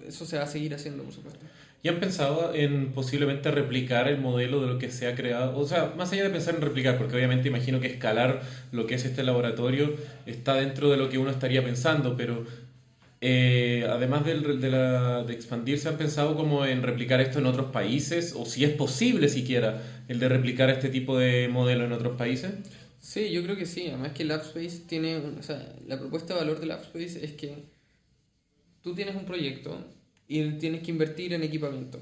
eso 0.08 0.26
se 0.26 0.38
va 0.38 0.44
a 0.44 0.48
seguir 0.48 0.74
haciendo, 0.76 1.04
por 1.04 1.14
supuesto. 1.14 1.46
¿Y 1.82 1.88
han 1.88 2.00
pensado 2.00 2.54
en 2.56 2.94
posiblemente 2.94 3.52
replicar 3.52 4.08
el 4.08 4.20
modelo 4.20 4.60
de 4.62 4.68
lo 4.68 4.80
que 4.80 4.90
se 4.90 5.08
ha 5.08 5.16
creado? 5.16 5.56
O 5.58 5.68
sea, 5.68 5.94
más 5.96 6.12
allá 6.12 6.24
de 6.24 6.32
pensar 6.32 6.56
en 6.56 6.62
replicar, 6.62 6.98
porque 6.98 7.16
obviamente 7.16 7.48
imagino 7.48 7.80
que 7.80 7.88
escalar 7.88 8.42
lo 8.72 8.88
que 8.88 8.96
es 8.96 9.06
este 9.06 9.24
laboratorio 9.24 9.96
está 10.26 10.56
dentro 10.56 10.90
de 10.90 10.98
lo 10.98 11.10
que 11.10 11.20
uno 11.20 11.30
estaría 11.30 11.64
pensando, 11.64 12.18
pero 12.18 12.44
eh, 13.28 13.86
además 13.90 14.26
del- 14.26 14.60
de, 14.62 14.70
la- 14.70 15.24
de 15.24 15.34
expandirse, 15.34 15.90
¿han 15.90 15.98
pensado 15.98 16.36
como 16.36 16.66
en 16.66 16.84
replicar 16.84 17.20
esto 17.22 17.40
en 17.40 17.46
otros 17.48 17.72
países? 17.72 18.34
O 18.38 18.46
si 18.46 18.64
es 18.64 18.72
posible 18.84 19.30
siquiera 19.30 19.70
el 20.08 20.20
de 20.20 20.30
replicar 20.30 20.70
este 20.70 20.90
tipo 20.90 21.18
de 21.18 21.48
modelo 21.48 21.86
en 21.86 21.92
otros 21.94 22.16
países. 22.18 22.52
Sí, 23.00 23.32
yo 23.32 23.44
creo 23.44 23.56
que 23.56 23.66
sí. 23.66 23.88
Además 23.88 24.12
que 24.14 24.24
LabSpace 24.26 24.82
tiene, 24.88 25.18
o 25.18 25.44
sea, 25.44 25.76
la 25.88 26.00
propuesta 26.00 26.34
de 26.34 26.40
valor 26.42 26.60
de 26.60 26.66
LabSpace 26.68 27.24
es 27.26 27.32
que 27.34 27.50
tú 28.82 28.94
tienes 28.96 29.16
un 29.16 29.26
proyecto 29.26 29.78
y 30.28 30.52
tienes 30.54 30.82
que 30.84 30.92
invertir 30.92 31.34
en 31.34 31.44
equipamiento. 31.44 32.00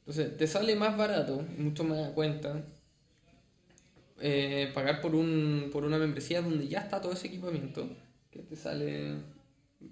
Entonces, 0.00 0.36
te 0.36 0.46
sale 0.46 0.76
más 0.76 0.96
barato, 0.96 1.44
mucho 1.58 1.84
más 1.84 2.08
a 2.08 2.12
cuenta, 2.14 2.62
eh, 4.20 4.70
pagar 4.74 5.00
por, 5.00 5.14
un, 5.14 5.70
por 5.72 5.84
una 5.84 5.98
membresía 5.98 6.42
donde 6.42 6.68
ya 6.68 6.80
está 6.80 7.00
todo 7.00 7.12
ese 7.12 7.26
equipamiento, 7.28 7.88
que 8.30 8.40
te 8.40 8.56
sale 8.56 9.14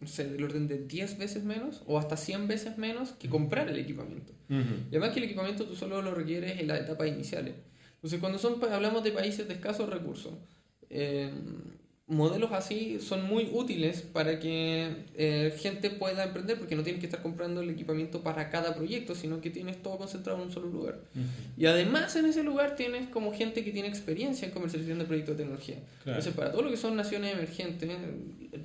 no 0.00 0.06
sé, 0.06 0.24
del 0.28 0.42
orden 0.42 0.68
de 0.68 0.78
10 0.86 1.18
veces 1.18 1.44
menos 1.44 1.82
o 1.86 1.98
hasta 1.98 2.16
100 2.16 2.48
veces 2.48 2.78
menos 2.78 3.12
que 3.12 3.28
comprar 3.28 3.68
el 3.68 3.78
equipamiento. 3.78 4.32
Ujú. 4.48 4.60
Y 4.90 4.96
además 4.96 5.10
que 5.10 5.18
el 5.20 5.24
equipamiento 5.26 5.64
tú 5.66 5.76
solo 5.76 6.00
lo 6.02 6.14
requieres 6.14 6.60
en 6.60 6.66
las 6.68 6.80
etapas 6.80 7.08
iniciales. 7.08 7.54
Entonces, 7.96 8.18
cuando 8.20 8.38
son, 8.38 8.58
pa- 8.58 8.74
hablamos 8.74 9.04
de 9.04 9.12
países 9.12 9.46
de 9.46 9.54
escasos 9.54 9.88
recursos, 9.88 10.32
eh, 10.90 11.30
modelos 12.08 12.50
así 12.52 12.98
son 13.00 13.24
muy 13.24 13.48
útiles 13.52 14.02
para 14.02 14.38
que 14.40 15.06
eh, 15.14 15.54
gente 15.58 15.88
pueda 15.88 16.24
emprender, 16.24 16.58
porque 16.58 16.74
no 16.74 16.82
tienes 16.82 17.00
que 17.00 17.06
estar 17.06 17.22
comprando 17.22 17.60
el 17.62 17.70
equipamiento 17.70 18.22
para 18.22 18.50
cada 18.50 18.74
proyecto, 18.74 19.14
sino 19.14 19.40
que 19.40 19.50
tienes 19.50 19.80
todo 19.82 19.96
concentrado 19.98 20.38
en 20.40 20.46
un 20.48 20.52
solo 20.52 20.68
lugar. 20.68 21.00
Y 21.56 21.66
además 21.66 22.14
en 22.16 22.26
ese 22.26 22.42
lugar 22.42 22.76
tienes 22.76 23.08
como 23.08 23.32
gente 23.32 23.64
que 23.64 23.70
tiene 23.70 23.88
experiencia 23.88 24.46
en 24.48 24.52
comercialización 24.52 24.98
de 24.98 25.04
proyectos 25.04 25.36
de 25.36 25.44
tecnología. 25.44 25.76
Claro. 26.02 26.18
Entonces, 26.18 26.34
para 26.34 26.50
todo 26.50 26.62
lo 26.62 26.70
que 26.70 26.76
son 26.76 26.96
naciones 26.96 27.32
emergentes, 27.34 27.88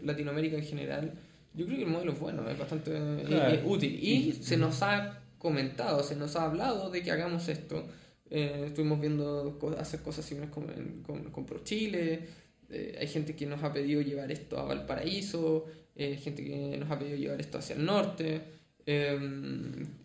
Latinoamérica 0.03 0.57
en 0.57 0.63
general, 0.63 1.13
yo 1.53 1.65
creo 1.65 1.77
que 1.77 1.83
el 1.83 1.89
modelo 1.89 2.11
es 2.13 2.19
bueno, 2.19 2.49
es 2.49 2.57
bastante 2.57 2.91
eh, 2.95 3.23
eh, 3.55 3.63
útil. 3.65 3.99
Y 4.01 4.33
se 4.33 4.57
nos 4.57 4.81
ha 4.83 5.19
comentado, 5.37 6.03
se 6.03 6.15
nos 6.15 6.35
ha 6.35 6.43
hablado 6.43 6.89
de 6.89 7.01
que 7.03 7.11
hagamos 7.11 7.47
esto. 7.47 7.85
Eh, 8.29 8.63
estuvimos 8.67 8.99
viendo 8.99 9.57
co- 9.59 9.75
hacer 9.79 10.01
cosas 10.01 10.25
similares 10.25 10.53
con, 10.53 10.65
con, 11.03 11.23
con 11.31 11.45
ProChile. 11.45 12.27
Eh, 12.69 12.97
hay 12.99 13.07
gente 13.07 13.35
que 13.35 13.45
nos 13.45 13.63
ha 13.63 13.71
pedido 13.71 14.01
llevar 14.01 14.31
esto 14.31 14.59
a 14.59 14.63
Valparaíso, 14.63 15.65
eh, 15.95 16.17
gente 16.17 16.43
que 16.43 16.77
nos 16.77 16.91
ha 16.91 16.99
pedido 16.99 17.17
llevar 17.17 17.39
esto 17.39 17.57
hacia 17.57 17.75
el 17.75 17.85
norte. 17.85 18.41
Eh, 18.85 19.17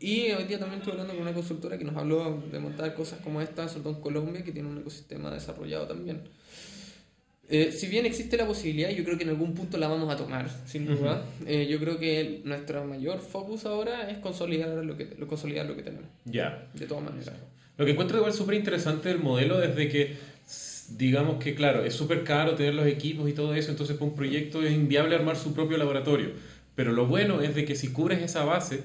y 0.01 0.31
hoy 0.33 0.45
día 0.45 0.59
también 0.59 0.79
estuve 0.79 0.93
hablando 0.93 1.15
con 1.15 1.23
una 1.23 1.33
consultora 1.35 1.79
que 1.79 1.85
nos 1.85 1.97
habló 1.97 2.43
de 2.51 2.59
montar 2.59 2.95
cosas 2.95 3.21
como 3.21 3.41
esta, 3.41 3.69
sobre 3.69 3.85
todo 3.85 3.95
en 3.97 4.01
Colombia, 4.01 4.43
que 4.45 4.53
tiene 4.53 4.69
un 4.69 4.79
ecosistema 4.79 5.31
desarrollado 5.31 5.87
también. 5.87 6.23
Eh, 7.55 7.71
si 7.71 7.87
bien 7.87 8.07
existe 8.07 8.39
la 8.39 8.47
posibilidad, 8.47 8.89
yo 8.89 9.05
creo 9.05 9.19
que 9.19 9.25
en 9.25 9.29
algún 9.29 9.53
punto 9.55 9.77
la 9.77 9.87
vamos 9.87 10.11
a 10.11 10.17
tomar, 10.17 10.49
sin 10.65 10.87
duda. 10.87 11.23
Eh, 11.47 11.67
yo 11.71 11.79
creo 11.79 11.99
que 11.99 12.19
el- 12.21 12.41
nuestro 12.47 12.83
mayor 12.87 13.21
focus 13.21 13.67
ahora 13.67 14.09
es 14.11 14.17
consolidar 14.19 14.71
lo 14.83 14.97
que, 14.97 15.15
lo, 15.19 15.27
consolidar 15.29 15.67
lo 15.67 15.77
que 15.77 15.83
tenemos, 15.83 16.09
Ya. 16.25 16.67
de 16.73 16.87
todas 16.87 17.05
maneras. 17.05 17.35
Lo 17.77 17.85
que 17.85 17.91
encuentro 17.91 18.17
igual 18.17 18.33
súper 18.33 18.55
interesante 18.55 19.11
del 19.11 19.19
modelo 19.19 19.63
es 19.63 19.77
de 19.77 19.89
que, 19.91 20.17
digamos 20.97 21.43
que, 21.43 21.55
claro, 21.55 21.85
es 21.85 21.93
súper 21.95 22.25
caro 22.25 22.55
tener 22.55 22.75
los 22.75 22.87
equipos 22.87 23.29
y 23.29 23.35
todo 23.35 23.55
eso, 23.55 23.71
entonces 23.71 23.97
para 23.97 24.11
un 24.11 24.17
proyecto 24.17 24.63
es 24.63 24.73
inviable 24.73 25.15
armar 25.15 25.37
su 25.37 25.53
propio 25.53 25.77
laboratorio. 25.77 26.31
Pero 26.75 26.93
lo 26.93 27.07
bueno 27.07 27.43
es 27.43 27.55
de 27.55 27.67
que 27.67 27.75
si 27.75 27.89
cubres 27.93 28.23
esa 28.23 28.45
base, 28.45 28.83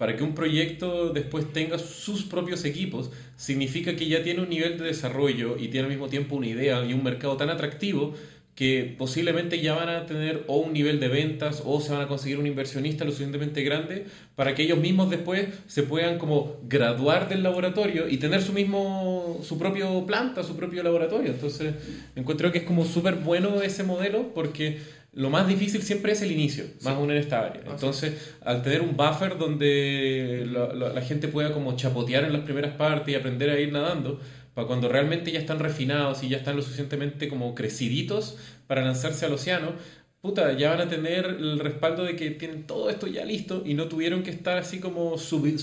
para 0.00 0.16
que 0.16 0.24
un 0.24 0.34
proyecto 0.34 1.12
después 1.12 1.52
tenga 1.52 1.78
sus 1.78 2.22
propios 2.22 2.64
equipos, 2.64 3.10
significa 3.36 3.96
que 3.96 4.08
ya 4.08 4.22
tiene 4.22 4.40
un 4.40 4.48
nivel 4.48 4.78
de 4.78 4.86
desarrollo 4.86 5.58
y 5.58 5.68
tiene 5.68 5.84
al 5.84 5.90
mismo 5.90 6.08
tiempo 6.08 6.36
una 6.36 6.46
idea 6.46 6.82
y 6.86 6.94
un 6.94 7.04
mercado 7.04 7.36
tan 7.36 7.50
atractivo 7.50 8.14
que 8.54 8.94
posiblemente 8.96 9.60
ya 9.60 9.74
van 9.74 9.90
a 9.90 10.06
tener 10.06 10.44
o 10.46 10.56
un 10.56 10.72
nivel 10.72 11.00
de 11.00 11.08
ventas 11.08 11.62
o 11.66 11.82
se 11.82 11.92
van 11.92 12.00
a 12.00 12.08
conseguir 12.08 12.38
un 12.38 12.46
inversionista 12.46 13.04
lo 13.04 13.10
suficientemente 13.10 13.62
grande 13.62 14.06
para 14.36 14.54
que 14.54 14.62
ellos 14.62 14.78
mismos 14.78 15.10
después 15.10 15.48
se 15.66 15.82
puedan 15.82 16.16
como 16.16 16.56
graduar 16.66 17.28
del 17.28 17.42
laboratorio 17.42 18.08
y 18.08 18.16
tener 18.16 18.40
su 18.40 18.54
mismo 18.54 19.40
su 19.42 19.58
propio 19.58 20.06
planta, 20.06 20.42
su 20.42 20.56
propio 20.56 20.82
laboratorio. 20.82 21.30
Entonces, 21.30 21.74
encuentro 22.16 22.50
que 22.52 22.58
es 22.58 22.64
como 22.64 22.86
súper 22.86 23.16
bueno 23.16 23.60
ese 23.60 23.82
modelo 23.82 24.32
porque 24.34 24.78
lo 25.12 25.28
más 25.30 25.48
difícil 25.48 25.82
siempre 25.82 26.12
es 26.12 26.22
el 26.22 26.30
inicio, 26.32 26.64
más 26.82 26.94
aún 26.94 27.10
en 27.10 27.16
esta 27.16 27.40
área. 27.44 27.62
Entonces, 27.72 28.34
al 28.42 28.62
tener 28.62 28.80
un 28.82 28.96
buffer 28.96 29.38
donde 29.38 30.46
la, 30.50 30.72
la- 30.72 30.92
la 30.92 31.00
gente 31.02 31.28
pueda 31.28 31.52
como 31.52 31.76
chapotear 31.76 32.24
en 32.24 32.32
las 32.32 32.42
primeras 32.42 32.76
partes 32.76 33.12
y 33.12 33.16
aprender 33.16 33.50
a 33.50 33.58
ir 33.58 33.72
nadando, 33.72 34.20
para 34.54 34.66
cuando 34.66 34.88
realmente 34.88 35.30
ya 35.32 35.38
están 35.40 35.58
refinados 35.58 36.22
y 36.22 36.28
ya 36.28 36.36
están 36.38 36.56
lo 36.56 36.62
suficientemente 36.62 37.28
como 37.28 37.54
creciditos 37.54 38.36
para 38.66 38.84
lanzarse 38.84 39.24
al 39.26 39.32
océano, 39.32 39.72
puta, 40.20 40.52
ya 40.56 40.70
van 40.70 40.82
a 40.82 40.88
tener 40.88 41.24
el 41.24 41.58
respaldo 41.60 42.04
de 42.04 42.14
que 42.14 42.30
tienen 42.32 42.64
todo 42.66 42.90
esto 42.90 43.06
ya 43.06 43.24
listo 43.24 43.62
y 43.64 43.74
no 43.74 43.86
tuvieron 43.88 44.22
que 44.22 44.30
estar 44.30 44.58
así 44.58 44.78
como 44.80 45.16
sobre- 45.18 45.56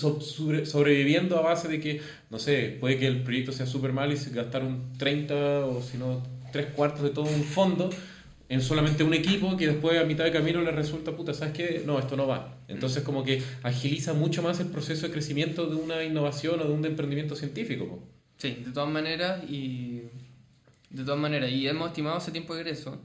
sobreviviendo 0.66 1.38
a 1.38 1.42
base 1.42 1.68
de 1.68 1.80
que, 1.80 2.02
no 2.30 2.40
sé, 2.40 2.78
puede 2.80 2.98
que 2.98 3.08
el 3.08 3.22
proyecto 3.24 3.52
sea 3.52 3.66
súper 3.66 3.94
mal 3.94 4.12
y 4.12 4.18
se 4.18 4.32
gastaron 4.32 4.94
30 4.98 5.66
o 5.66 5.82
si 5.82 5.98
no, 5.98 6.24
tres 6.52 6.68
cuartos 6.68 7.04
de 7.04 7.10
todo 7.12 7.26
un 7.26 7.44
fondo 7.44 7.90
en 8.50 8.62
solamente 8.62 9.04
un 9.04 9.14
equipo 9.14 9.58
que 9.58 9.68
después 9.68 10.00
a 10.00 10.06
mitad 10.06 10.24
de 10.24 10.32
camino 10.32 10.62
les 10.62 10.74
resulta, 10.74 11.12
puta, 11.16 11.34
¿sabes 11.34 11.54
qué? 11.54 11.84
No, 11.86 12.00
esto 12.00 12.16
no 12.16 12.28
va. 12.28 12.58
Entonces 12.68 13.04
como 13.04 13.24
que 13.24 13.42
agiliza 13.64 14.14
mucho 14.14 14.42
más 14.42 14.60
el 14.60 14.68
proceso 14.68 15.08
de 15.08 15.14
crecimiento 15.14 15.68
de 15.68 15.76
una 15.76 16.04
innovación 16.04 16.60
o 16.62 16.64
de 16.66 16.72
un 16.72 16.86
emprendimiento 16.86 17.36
científico. 17.36 18.00
Sí, 18.38 18.64
de 18.66 18.72
todas 18.72 18.90
maneras 18.90 19.44
y 19.50 20.04
de 20.90 21.04
todas 21.04 21.20
maneras 21.20 21.52
y 21.52 21.68
hemos 21.68 21.90
estimado 21.90 22.18
ese 22.18 22.32
tiempo 22.32 22.56
de 22.56 22.62
egreso. 22.62 23.02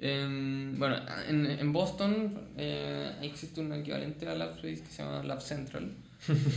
En, 0.00 0.76
bueno, 0.78 0.96
en, 1.28 1.46
en 1.46 1.72
Boston 1.72 2.38
eh, 2.56 3.10
existe 3.22 3.60
un 3.60 3.72
equivalente 3.72 4.28
a 4.28 4.34
LabSpace 4.36 4.82
que 4.82 4.90
se 4.90 5.02
llama 5.02 5.22
Lab 5.24 5.40
Central. 5.42 5.90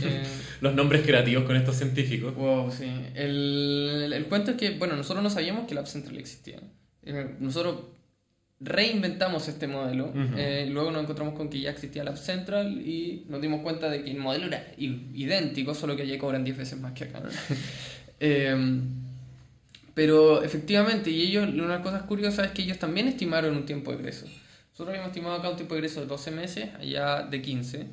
Eh, 0.02 0.24
Los 0.60 0.74
nombres 0.74 1.02
creativos 1.02 1.44
con 1.44 1.54
estos 1.54 1.76
científicos. 1.76 2.34
Wow, 2.34 2.70
sí. 2.72 2.84
El, 3.14 3.90
el, 4.04 4.12
el 4.12 4.26
cuento 4.26 4.50
es 4.52 4.56
que, 4.56 4.70
bueno, 4.76 4.96
nosotros 4.96 5.22
no 5.22 5.30
sabíamos 5.30 5.68
que 5.68 5.74
Lab 5.74 5.86
Central 5.86 6.18
existía. 6.18 6.60
Eh, 7.04 7.36
nosotros 7.38 7.76
reinventamos 8.64 9.48
este 9.48 9.66
modelo. 9.66 10.12
Eh, 10.36 10.68
luego 10.70 10.90
nos 10.90 11.02
encontramos 11.02 11.34
con 11.34 11.48
que 11.48 11.60
ya 11.60 11.70
existía 11.70 12.04
Lab 12.04 12.16
Central 12.16 12.80
y 12.80 13.24
nos 13.28 13.40
dimos 13.40 13.60
cuenta 13.62 13.90
de 13.90 14.04
que 14.04 14.10
el 14.10 14.18
modelo 14.18 14.46
era 14.46 14.64
idéntico, 14.76 15.74
solo 15.74 15.96
que 15.96 16.02
allí 16.02 16.16
cobran 16.16 16.44
10 16.44 16.56
veces 16.56 16.80
más 16.80 16.92
que 16.92 17.04
acá. 17.04 17.22
Eh, 18.24 18.54
pero 19.94 20.44
efectivamente, 20.44 21.10
y 21.10 21.22
ellos, 21.22 21.48
una 21.48 21.82
cosas 21.82 22.04
curiosas 22.04 22.46
es 22.46 22.52
que 22.52 22.62
ellos 22.62 22.78
también 22.78 23.08
estimaron 23.08 23.56
un 23.56 23.66
tiempo 23.66 23.90
de 23.90 23.96
egreso. 23.96 24.26
Nosotros 24.26 24.90
habíamos 24.90 25.08
estimado 25.08 25.34
acá 25.34 25.50
un 25.50 25.56
tiempo 25.56 25.74
de 25.74 25.80
egreso 25.80 26.02
de 26.02 26.06
12 26.06 26.30
meses, 26.30 26.68
allá 26.78 27.22
de 27.22 27.42
15. 27.42 27.86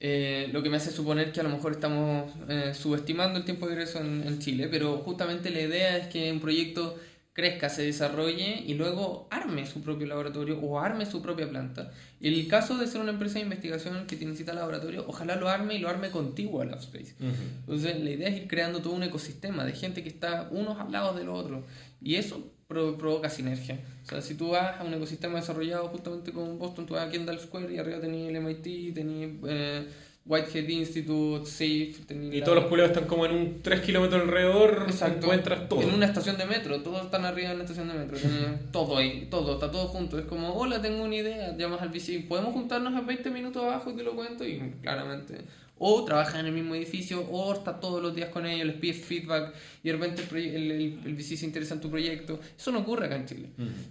Eh, 0.00 0.48
lo 0.50 0.62
que 0.62 0.70
me 0.70 0.78
hace 0.78 0.90
suponer 0.90 1.30
que 1.30 1.40
a 1.40 1.42
lo 1.42 1.50
mejor 1.50 1.72
estamos 1.72 2.32
subestimando 2.72 3.38
el 3.38 3.44
tiempo 3.44 3.66
de 3.66 3.74
egreso 3.74 4.00
en, 4.00 4.26
en 4.26 4.38
Chile, 4.38 4.68
pero 4.70 4.96
justamente 4.96 5.50
la 5.50 5.60
idea 5.60 5.98
es 5.98 6.06
que 6.06 6.32
un 6.32 6.40
proyecto 6.40 6.96
crezca, 7.38 7.68
se 7.68 7.82
desarrolle 7.82 8.64
y 8.66 8.74
luego 8.74 9.28
arme 9.30 9.64
su 9.64 9.80
propio 9.80 10.08
laboratorio 10.08 10.58
o 10.58 10.80
arme 10.80 11.06
su 11.06 11.22
propia 11.22 11.48
planta. 11.48 11.92
Y 12.20 12.26
el 12.26 12.48
caso 12.48 12.76
de 12.76 12.88
ser 12.88 13.00
una 13.00 13.12
empresa 13.12 13.34
de 13.34 13.42
investigación 13.44 14.08
que 14.08 14.16
necesita 14.16 14.52
laboratorio, 14.54 15.04
ojalá 15.06 15.36
lo 15.36 15.48
arme 15.48 15.74
y 15.76 15.78
lo 15.78 15.88
arme 15.88 16.10
contiguo 16.10 16.62
a 16.62 16.64
LabSpace. 16.64 17.14
Entonces, 17.60 18.00
la 18.02 18.10
idea 18.10 18.28
es 18.28 18.38
ir 18.38 18.48
creando 18.48 18.80
todo 18.82 18.94
un 18.94 19.04
ecosistema 19.04 19.64
de 19.64 19.72
gente 19.72 20.02
que 20.02 20.08
está 20.08 20.48
unos 20.50 20.80
al 20.80 20.90
lado 20.90 21.14
de 21.14 21.22
los 21.22 21.38
otros. 21.38 21.62
Y 22.02 22.16
eso 22.16 22.50
pro- 22.66 22.98
provoca 22.98 23.30
sinergia. 23.30 23.78
O 24.04 24.08
sea, 24.08 24.20
si 24.20 24.34
tú 24.34 24.48
vas 24.50 24.80
a 24.80 24.84
un 24.84 24.92
ecosistema 24.94 25.38
desarrollado 25.38 25.86
justamente 25.88 26.32
con 26.32 26.58
Boston, 26.58 26.86
tú 26.86 26.94
vas 26.94 27.06
a 27.06 27.10
Kendall 27.10 27.38
Square 27.38 27.72
y 27.72 27.78
arriba 27.78 28.00
tenías 28.00 28.30
el 28.30 28.36
MIT, 28.36 28.94
tenías 28.94 29.30
eh, 29.46 29.86
Whitehead 30.28 30.68
Institute, 30.68 31.46
SAFE, 31.46 31.94
Y 32.32 32.42
todos 32.42 32.56
los 32.56 32.66
culeros 32.66 32.90
están 32.90 33.06
como 33.08 33.24
en 33.24 33.32
un 33.32 33.62
3 33.62 33.80
kilómetros 33.80 34.20
alrededor, 34.22 34.84
Exacto. 34.86 35.24
encuentras 35.24 35.68
todo. 35.68 35.80
En 35.80 35.94
una 35.94 36.04
estación 36.04 36.36
de 36.36 36.44
metro, 36.44 36.82
todos 36.82 37.02
están 37.04 37.24
arriba 37.24 37.50
en 37.50 37.56
la 37.58 37.64
estación 37.64 37.88
de 37.88 37.94
metro. 37.94 38.18
Todo 38.70 38.98
ahí, 38.98 39.26
todo, 39.30 39.54
está 39.54 39.70
todo 39.70 39.88
junto. 39.88 40.18
Es 40.18 40.26
como, 40.26 40.52
hola, 40.52 40.82
tengo 40.82 41.02
una 41.02 41.14
idea, 41.14 41.56
llamas 41.56 41.80
al 41.80 41.88
VC, 41.88 42.26
¿podemos 42.28 42.52
juntarnos 42.52 42.92
en 42.98 43.06
20 43.06 43.30
minutos 43.30 43.62
abajo 43.64 43.90
y 43.90 43.96
te 43.96 44.02
lo 44.02 44.14
cuento? 44.14 44.46
Y 44.46 44.60
claramente. 44.82 45.38
O 45.78 46.04
trabajan 46.04 46.40
en 46.40 46.46
el 46.46 46.52
mismo 46.52 46.74
edificio, 46.74 47.20
o 47.30 47.52
estás 47.54 47.80
todos 47.80 48.02
los 48.02 48.14
días 48.14 48.28
con 48.30 48.44
ellos, 48.44 48.66
les 48.66 48.76
pides 48.76 48.98
feedback 49.04 49.54
y 49.82 49.88
de 49.88 49.92
repente 49.94 50.24
el, 50.30 50.36
el, 50.36 50.70
el, 50.72 51.00
el 51.06 51.14
VC 51.14 51.36
se 51.36 51.46
interesa 51.46 51.74
en 51.74 51.80
tu 51.80 51.88
proyecto. 51.88 52.38
Eso 52.58 52.70
no 52.72 52.80
ocurre 52.80 53.06
acá 53.06 53.16
en 53.16 53.26
Chile. 53.26 53.48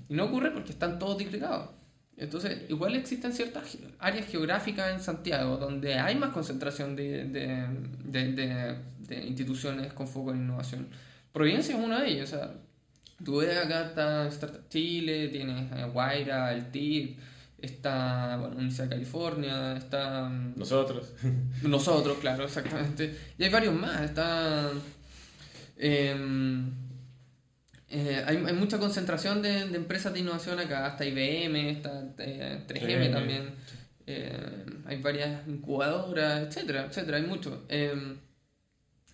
Y 0.10 0.14
no 0.14 0.26
ocurre 0.26 0.52
porque 0.52 0.72
están 0.72 1.00
todos 1.00 1.18
disgregados. 1.18 1.70
Entonces, 2.18 2.62
igual 2.70 2.96
existen 2.96 3.32
ciertas 3.32 3.78
áreas 4.00 4.26
geográficas 4.28 4.92
en 4.92 5.00
Santiago 5.00 5.58
donde 5.58 5.96
hay 5.96 6.16
más 6.16 6.32
concentración 6.34 6.96
de, 6.96 7.26
de, 7.26 7.68
de, 8.06 8.32
de- 8.34 8.76
de 9.08 9.26
instituciones 9.28 9.94
con 9.94 10.08
foco 10.08 10.32
en 10.32 10.38
innovación. 10.40 10.88
Providencia 11.32 11.78
es 11.78 11.84
una 11.84 12.02
de 12.02 12.10
ellas. 12.10 12.34
O 12.34 12.36
sea, 12.38 12.54
tú 13.24 13.38
ves 13.38 13.56
acá 13.58 13.86
está 13.86 14.28
Startup 14.30 14.68
Chile, 14.70 15.28
tienes 15.30 15.72
eh, 15.72 15.86
Guaira, 15.94 16.54
el 16.54 16.72
TIP, 16.72 17.20
está 17.60 18.38
bueno, 18.38 18.56
Universidad 18.56 18.86
de 18.86 18.90
California, 18.90 19.78
está 19.78 20.28
mm, 20.28 20.54
Nosotros. 20.58 21.14
nosotros, 21.64 22.18
claro, 22.20 22.46
exactamente. 22.46 23.16
Y 23.38 23.44
hay 23.44 23.50
varios 23.52 23.76
más. 23.76 24.02
Está. 24.02 24.72
em, 25.78 26.72
eh, 27.90 28.24
hay, 28.26 28.38
hay 28.38 28.54
mucha 28.54 28.78
concentración 28.80 29.42
de, 29.42 29.68
de 29.70 29.78
empresas 29.78 30.14
de 30.14 30.20
innovación 30.20 30.60
acá. 30.60 30.86
Hasta 30.86 31.06
IBM, 31.06 31.70
está 31.72 32.04
eh, 32.20 32.64
3M 32.68 33.10
3M. 33.10 33.12
también. 33.12 33.50
eh, 34.06 34.66
hay 34.86 35.02
varias 35.02 35.48
incubadoras, 35.48 36.42
etcétera, 36.48 36.86
etcétera. 36.90 37.18
Hay 37.18 37.24
mucho. 37.24 37.66
Em, 37.70 38.18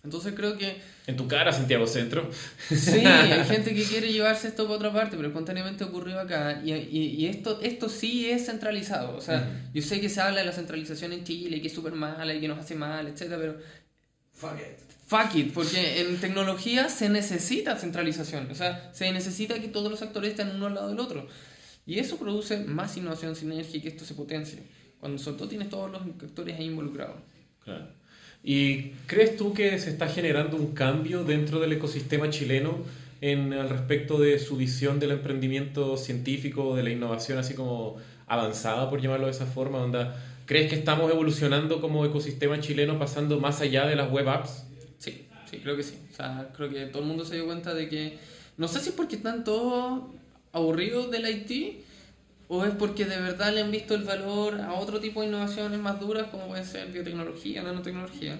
entonces 0.04 0.34
creo 0.36 0.58
que 0.58 0.76
En 1.06 1.16
tu 1.16 1.26
cara, 1.26 1.50
Santiago 1.52 1.86
Centro. 1.86 2.28
Sí, 2.68 2.98
hay 3.06 3.44
gente 3.44 3.74
que 3.74 3.84
quiere 3.84 4.12
llevarse 4.12 4.48
esto 4.48 4.64
para 4.64 4.76
otra 4.76 4.92
parte, 4.92 5.16
pero 5.16 5.28
espontáneamente 5.28 5.82
ocurrió 5.84 6.20
acá. 6.20 6.60
Y, 6.62 6.72
y, 6.74 7.06
y 7.18 7.26
esto, 7.26 7.58
esto 7.62 7.88
sí 7.88 8.28
es 8.28 8.44
centralizado. 8.46 9.16
O 9.16 9.20
sea, 9.22 9.38
Ujú. 9.38 9.72
yo 9.74 9.82
sé 9.82 10.00
que 10.02 10.08
se 10.10 10.20
habla 10.20 10.40
de 10.40 10.46
la 10.46 10.52
centralización 10.52 11.12
en 11.14 11.24
Chile, 11.24 11.60
que 11.62 11.68
es 11.68 11.72
súper 11.74 11.92
mala 11.94 12.34
y 12.34 12.40
que 12.40 12.48
nos 12.48 12.58
hace 12.58 12.74
mal, 12.74 13.06
etcétera, 13.08 13.38
pero 13.40 13.56
Fuck 14.34 14.58
it. 14.58 14.78
fuck 15.06 15.34
it, 15.36 15.52
porque 15.52 16.00
en 16.00 16.18
tecnología 16.18 16.88
se 16.88 17.08
necesita 17.08 17.76
centralización. 17.76 18.50
O 18.50 18.54
sea, 18.54 18.90
se 18.92 19.10
necesita 19.12 19.60
que 19.60 19.68
todos 19.68 19.90
los 19.90 20.02
actores 20.02 20.30
estén 20.30 20.50
uno 20.50 20.66
al 20.66 20.74
lado 20.74 20.88
del 20.88 21.00
otro. 21.00 21.26
Y 21.86 21.98
eso 21.98 22.16
produce 22.18 22.58
más 22.58 22.96
innovación, 22.96 23.36
sinergia 23.36 23.78
y 23.78 23.80
que 23.80 23.88
esto 23.88 24.04
se 24.04 24.14
potencie. 24.14 24.60
Cuando 24.98 25.18
sobre 25.18 25.38
todo 25.38 25.48
tienes 25.48 25.68
todos 25.68 25.90
los 25.90 26.02
actores 26.02 26.58
ahí 26.58 26.66
involucrados. 26.66 27.16
Claro. 27.62 27.88
¿Y 28.42 28.90
crees 29.06 29.36
tú 29.36 29.54
que 29.54 29.78
se 29.78 29.90
está 29.90 30.08
generando 30.08 30.56
un 30.56 30.72
cambio 30.74 31.24
dentro 31.24 31.60
del 31.60 31.72
ecosistema 31.72 32.28
chileno 32.28 32.78
en, 33.20 33.54
al 33.54 33.70
respecto 33.70 34.18
de 34.18 34.38
su 34.38 34.56
visión 34.56 35.00
del 35.00 35.12
emprendimiento 35.12 35.96
científico, 35.96 36.76
de 36.76 36.82
la 36.82 36.90
innovación 36.90 37.38
así 37.38 37.54
como 37.54 37.96
avanzada, 38.26 38.90
por 38.90 39.00
llamarlo 39.00 39.26
de 39.26 39.32
esa 39.32 39.46
forma? 39.46 39.78
Onda, 39.78 40.14
¿Crees 40.46 40.68
que 40.68 40.76
estamos 40.76 41.10
evolucionando 41.10 41.80
como 41.80 42.04
ecosistema 42.04 42.60
chileno 42.60 42.98
pasando 42.98 43.40
más 43.40 43.60
allá 43.60 43.86
de 43.86 43.96
las 43.96 44.10
web 44.10 44.28
apps? 44.28 44.64
Sí, 44.98 45.26
sí, 45.50 45.58
creo 45.58 45.76
que 45.76 45.82
sí. 45.82 45.98
O 46.12 46.14
sea, 46.14 46.50
creo 46.54 46.70
que 46.70 46.86
todo 46.86 47.02
el 47.02 47.08
mundo 47.08 47.24
se 47.24 47.36
dio 47.36 47.46
cuenta 47.46 47.72
de 47.72 47.88
que... 47.88 48.18
No 48.56 48.68
sé 48.68 48.80
si 48.80 48.90
es 48.90 48.94
porque 48.94 49.16
están 49.16 49.42
todos 49.42 50.02
aburridos 50.52 51.10
del 51.10 51.28
IT 51.28 51.84
o 52.48 52.64
es 52.64 52.72
porque 52.74 53.04
de 53.04 53.18
verdad 53.18 53.52
le 53.52 53.62
han 53.62 53.70
visto 53.70 53.94
el 53.94 54.04
valor 54.04 54.60
a 54.60 54.74
otro 54.74 55.00
tipo 55.00 55.22
de 55.22 55.28
innovaciones 55.28 55.80
más 55.80 55.98
duras 55.98 56.28
como 56.30 56.48
puede 56.48 56.64
ser 56.64 56.92
biotecnología, 56.92 57.62
nanotecnología. 57.62 58.38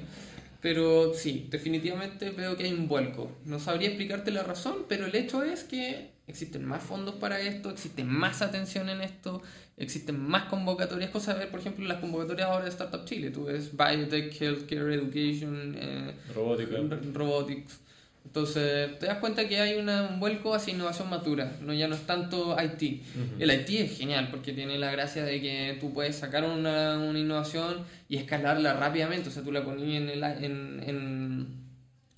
Pero 0.61 1.13
sí, 1.15 1.47
definitivamente 1.51 2.31
veo 2.31 2.57
que 2.57 2.65
hay 2.65 2.73
un 2.73 2.89
vuelco. 2.89 3.31
No 3.45 3.59
sabría 3.59 3.89
explicarte 3.89 4.31
la 4.31 4.43
razón, 4.43 4.87
pero 4.89 5.07
el 5.07 5.15
hecho 5.15 5.43
es 5.43 5.65
que 5.65 6.13
existen 6.27 6.65
más 6.65 6.83
fondos 6.83 7.17
para 7.17 7.41
esto, 7.41 7.71
existe 7.71 8.05
más 8.05 8.41
atención 8.41 8.89
en 8.89 9.03
esto, 9.03 9.43
existen 9.77 10.21
más 10.21 10.45
convocatorias. 10.45 11.11
Cosa 11.11 11.35
de 11.35 11.41
ver, 11.41 11.51
por 11.51 11.61
ejemplo, 11.61 11.87
las 11.87 11.99
convocatorias 11.99 12.49
ahora 12.49 12.65
de 12.65 12.71
Startup 12.71 13.05
Chile. 13.05 13.31
Tú 13.31 13.45
ves 13.45 13.71
Biotech, 13.77 14.41
Healthcare, 14.41 14.95
Education, 14.95 15.77
eh, 15.79 16.15
Robótica. 16.35 16.79
Robotics. 17.13 17.81
Entonces, 18.25 18.99
te 18.99 19.07
das 19.07 19.19
cuenta 19.19 19.47
que 19.47 19.61
hay 19.61 19.79
una, 19.79 20.09
un 20.09 20.19
vuelco 20.19 20.55
hacia 20.55 20.73
innovación 20.73 21.11
madura, 21.11 21.53
no 21.61 21.75
ya 21.75 21.89
no 21.89 21.95
es 21.95 22.07
tanto 22.07 22.57
IT. 22.59 23.03
El 23.39 23.51
IT 23.51 23.69
es 23.69 23.99
genial 23.99 24.29
porque 24.31 24.53
tiene 24.53 24.79
la 24.79 24.91
gracia 24.91 25.25
de 25.25 25.43
que 25.43 25.77
tú 25.79 25.93
puedes 25.93 26.17
sacar 26.17 26.43
una, 26.43 26.99
una 26.99 27.19
innovación 27.19 27.85
y 28.09 28.17
escalarla 28.17 28.73
rápidamente. 28.73 29.29
O 29.29 29.33
sea, 29.33 29.43
tú 29.43 29.53
la 29.53 29.63
pones 29.63 29.85
en 29.85 30.09
el, 30.09 30.23
en, 30.23 30.83
en, 30.87 31.49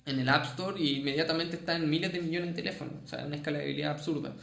en 0.05 0.19
el 0.19 0.29
App 0.29 0.45
Store 0.45 0.81
y 0.81 0.99
inmediatamente 0.99 1.57
está 1.57 1.75
en 1.75 1.89
miles 1.89 2.13
de 2.13 2.21
millones 2.21 2.55
de 2.55 2.61
teléfonos. 2.63 2.93
O 3.03 3.07
sea, 3.07 3.25
una 3.25 3.35
escalabilidad 3.35 3.91
absurda. 3.91 4.33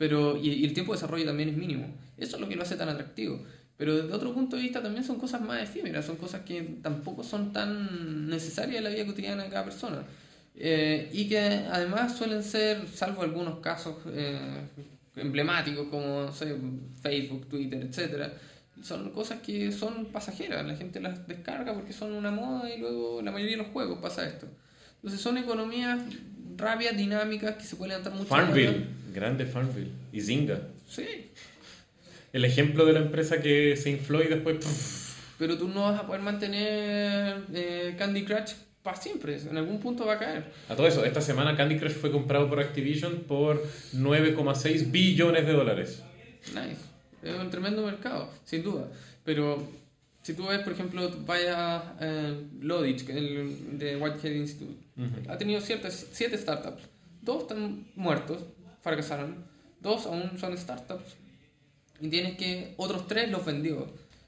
Pero, 0.00 0.38
y, 0.38 0.48
y 0.48 0.64
el 0.64 0.72
tiempo 0.72 0.94
de 0.94 0.96
desarrollo 0.96 1.26
también 1.26 1.50
es 1.50 1.56
mínimo. 1.58 1.86
Eso 2.16 2.36
es 2.36 2.40
lo 2.40 2.48
que 2.48 2.56
lo 2.56 2.62
hace 2.62 2.74
tan 2.74 2.88
atractivo. 2.88 3.44
Pero 3.76 3.96
desde 3.96 4.14
otro 4.14 4.32
punto 4.32 4.56
de 4.56 4.62
vista 4.62 4.82
también 4.82 5.04
son 5.04 5.18
cosas 5.18 5.42
más 5.42 5.62
efímeras, 5.62 6.06
son 6.06 6.16
cosas 6.16 6.40
que 6.40 6.78
tampoco 6.82 7.22
son 7.22 7.52
tan 7.52 8.30
necesarias 8.30 8.78
en 8.78 8.84
la 8.84 8.88
vida 8.88 9.04
cotidiana 9.04 9.42
de 9.42 9.50
cada 9.50 9.64
persona. 9.64 10.02
Eh, 10.56 11.10
y 11.12 11.28
que 11.28 11.38
además 11.38 12.16
suelen 12.16 12.42
ser, 12.42 12.88
salvo 12.88 13.20
algunos 13.20 13.58
casos 13.58 13.96
eh, 14.06 14.62
emblemáticos 15.16 15.88
como 15.88 16.22
no 16.22 16.32
sé, 16.32 16.56
Facebook, 17.02 17.46
Twitter, 17.50 17.82
etcétera, 17.82 18.32
son 18.82 19.10
cosas 19.10 19.40
que 19.42 19.70
son 19.70 20.06
pasajeras, 20.06 20.64
la 20.66 20.76
gente 20.76 20.98
las 20.98 21.28
descarga 21.28 21.74
porque 21.74 21.92
son 21.92 22.12
una 22.12 22.30
moda 22.30 22.74
y 22.74 22.80
luego 22.80 23.20
la 23.20 23.32
mayoría 23.32 23.58
de 23.58 23.64
los 23.64 23.72
juegos 23.72 23.98
pasa 23.98 24.26
esto. 24.26 24.46
Entonces 24.96 25.20
son 25.20 25.36
economías 25.36 26.00
rápidas, 26.60 26.96
dinámicas, 26.96 27.56
que 27.56 27.64
se 27.64 27.76
pueden 27.76 27.90
levantar 27.90 28.12
mucho. 28.12 28.28
Farmville, 28.28 28.86
grande 29.12 29.46
Farmville, 29.46 29.90
y 30.12 30.20
Zynga. 30.20 30.60
Sí, 30.88 31.30
El 32.32 32.44
ejemplo 32.44 32.84
de 32.84 32.92
la 32.92 33.00
empresa 33.00 33.40
que 33.40 33.76
se 33.76 33.90
infló 33.90 34.22
y 34.22 34.28
después... 34.28 34.58
pff, 34.58 35.10
pero 35.38 35.56
tú 35.56 35.68
no 35.68 35.82
vas 35.82 35.98
a 35.98 36.06
poder 36.06 36.20
mantener 36.20 37.44
eh, 37.54 37.94
Candy 37.98 38.24
Crush 38.24 38.52
para 38.82 38.96
siempre, 38.96 39.38
en 39.38 39.56
algún 39.56 39.80
punto 39.80 40.06
va 40.06 40.14
a 40.14 40.18
caer. 40.18 40.44
A 40.68 40.74
todo 40.74 40.86
eso, 40.86 41.04
esta 41.04 41.20
semana 41.20 41.56
Candy 41.56 41.78
Crush 41.78 41.92
fue 41.92 42.10
comprado 42.10 42.48
por 42.48 42.60
Activision 42.60 43.24
por 43.26 43.62
9,6 43.94 44.90
billones 44.90 45.46
de 45.46 45.52
dólares. 45.52 46.02
Nice. 46.48 46.80
Es 47.22 47.34
un 47.38 47.50
tremendo 47.50 47.84
mercado, 47.84 48.30
sin 48.44 48.62
duda. 48.62 48.88
Pero 49.24 49.68
si 50.22 50.34
tú 50.34 50.46
ves, 50.46 50.60
por 50.60 50.72
ejemplo, 50.72 51.10
vaya 51.26 51.94
eh, 52.00 52.44
Lodich, 52.60 53.04
que 53.06 53.12
el 53.16 53.78
de 53.78 53.96
Whitehead 53.96 54.32
Institute, 54.34 54.78
ha 55.28 55.38
tenido 55.38 55.60
ciertas, 55.60 56.06
siete 56.12 56.36
startups. 56.36 56.82
Dos 57.22 57.42
están 57.42 57.86
muertos, 57.96 58.38
fracasaron. 58.82 59.36
Dos 59.80 60.06
aún 60.06 60.38
son 60.38 60.56
startups. 60.56 61.16
Y 62.00 62.08
tienes 62.08 62.36
que 62.36 62.74
otros 62.76 63.06
tres 63.06 63.30
los 63.30 63.44
vendió. 63.44 63.86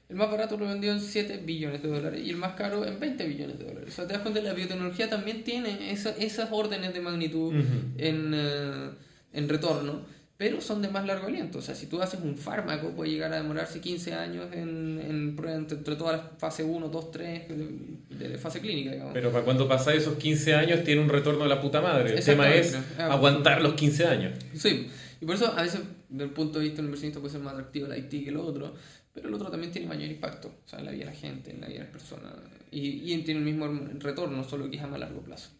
El 0.09 0.15
más 0.17 0.29
barato 0.29 0.57
lo 0.57 0.67
vendió 0.67 0.91
en 0.91 0.99
7 0.99 1.37
billones 1.43 1.81
de 1.81 1.89
dólares 1.89 2.21
y 2.23 2.29
el 2.29 2.35
más 2.35 2.53
caro 2.53 2.85
en 2.85 2.99
20 2.99 3.25
billones 3.25 3.57
de 3.57 3.65
dólares. 3.65 3.89
O 3.89 3.95
sea, 3.95 4.05
te 4.05 4.13
das 4.13 4.21
cuenta, 4.21 4.41
la 4.41 4.53
biotecnología 4.53 5.09
también 5.09 5.43
tiene 5.43 5.91
esa- 5.91 6.15
esas 6.17 6.49
órdenes 6.51 6.93
de 6.93 6.99
magnitud 7.01 7.47
Ujú. 7.55 7.63
en, 7.97 8.31
eh, 8.35 8.89
en 9.31 9.49
retorno, 9.49 10.01
pero 10.43 10.59
son 10.59 10.81
de 10.81 10.89
más 10.89 11.05
largo 11.05 11.27
aliento. 11.27 11.59
O 11.59 11.61
sea, 11.61 11.73
si 11.73 11.85
tú 11.85 12.01
haces 12.01 12.19
un 12.21 12.35
fármaco, 12.35 12.89
puede 12.89 13.11
llegar 13.11 13.31
a 13.31 13.37
demorarse 13.37 13.79
15 13.79 14.13
años 14.13 14.47
en, 14.51 14.99
en 14.99 15.37
prueba 15.37 15.55
entre, 15.55 15.77
entre 15.77 15.95
todas 15.95 16.17
las 16.17 16.37
fase 16.37 16.65
1, 16.65 16.89
2, 16.89 17.11
3 17.11 17.47
de, 17.47 18.27
de 18.27 18.37
fase 18.37 18.59
clínica, 18.59 18.91
digamos. 18.91 19.13
Pero 19.13 19.31
para 19.31 19.45
cuando 19.45 19.69
pasa 19.69 19.93
esos 19.93 20.17
15 20.17 20.53
años 20.55 20.83
tiene 20.83 20.99
un 20.99 21.07
retorno 21.07 21.43
de 21.43 21.49
la 21.49 21.61
puta 21.61 21.79
madre. 21.79 22.17
El 22.17 22.25
tema 22.25 22.53
es 22.53 22.73
Exactamente. 22.73 23.03
aguantar 23.03 23.61
los 23.61 23.73
15 23.75 24.05
años. 24.05 24.37
Sí, 24.53 24.89
y 25.21 25.25
por 25.25 25.35
eso 25.35 25.53
a 25.57 25.61
veces, 25.61 25.79
desde 26.09 26.25
el 26.25 26.31
punto 26.31 26.59
de 26.59 26.65
vista 26.65 26.77
del 26.79 26.87
inversionista, 26.87 27.21
puede 27.21 27.31
ser 27.31 27.41
más 27.41 27.53
atractivo 27.53 27.87
el 27.87 27.97
IT 27.99 28.09
que 28.25 28.29
el 28.29 28.35
otro, 28.35 28.75
pero 29.13 29.29
el 29.29 29.33
otro 29.33 29.49
también 29.49 29.71
tiene 29.71 29.87
mayor 29.87 30.11
impacto, 30.11 30.49
o 30.49 30.67
sea, 30.69 30.79
en 30.79 30.85
la 30.87 30.91
vida 30.91 31.05
de 31.05 31.11
la 31.11 31.17
gente, 31.17 31.51
en 31.51 31.61
la 31.61 31.67
vida 31.67 31.77
de 31.77 31.83
las 31.85 31.93
personas, 31.93 32.33
y, 32.69 33.13
y 33.13 33.17
tiene 33.19 33.39
el 33.39 33.45
mismo 33.45 33.65
retorno, 33.99 34.43
solo 34.43 34.69
que 34.69 34.75
es 34.75 34.83
a 34.83 34.87
más 34.87 34.99
largo 34.99 35.21
plazo. 35.21 35.51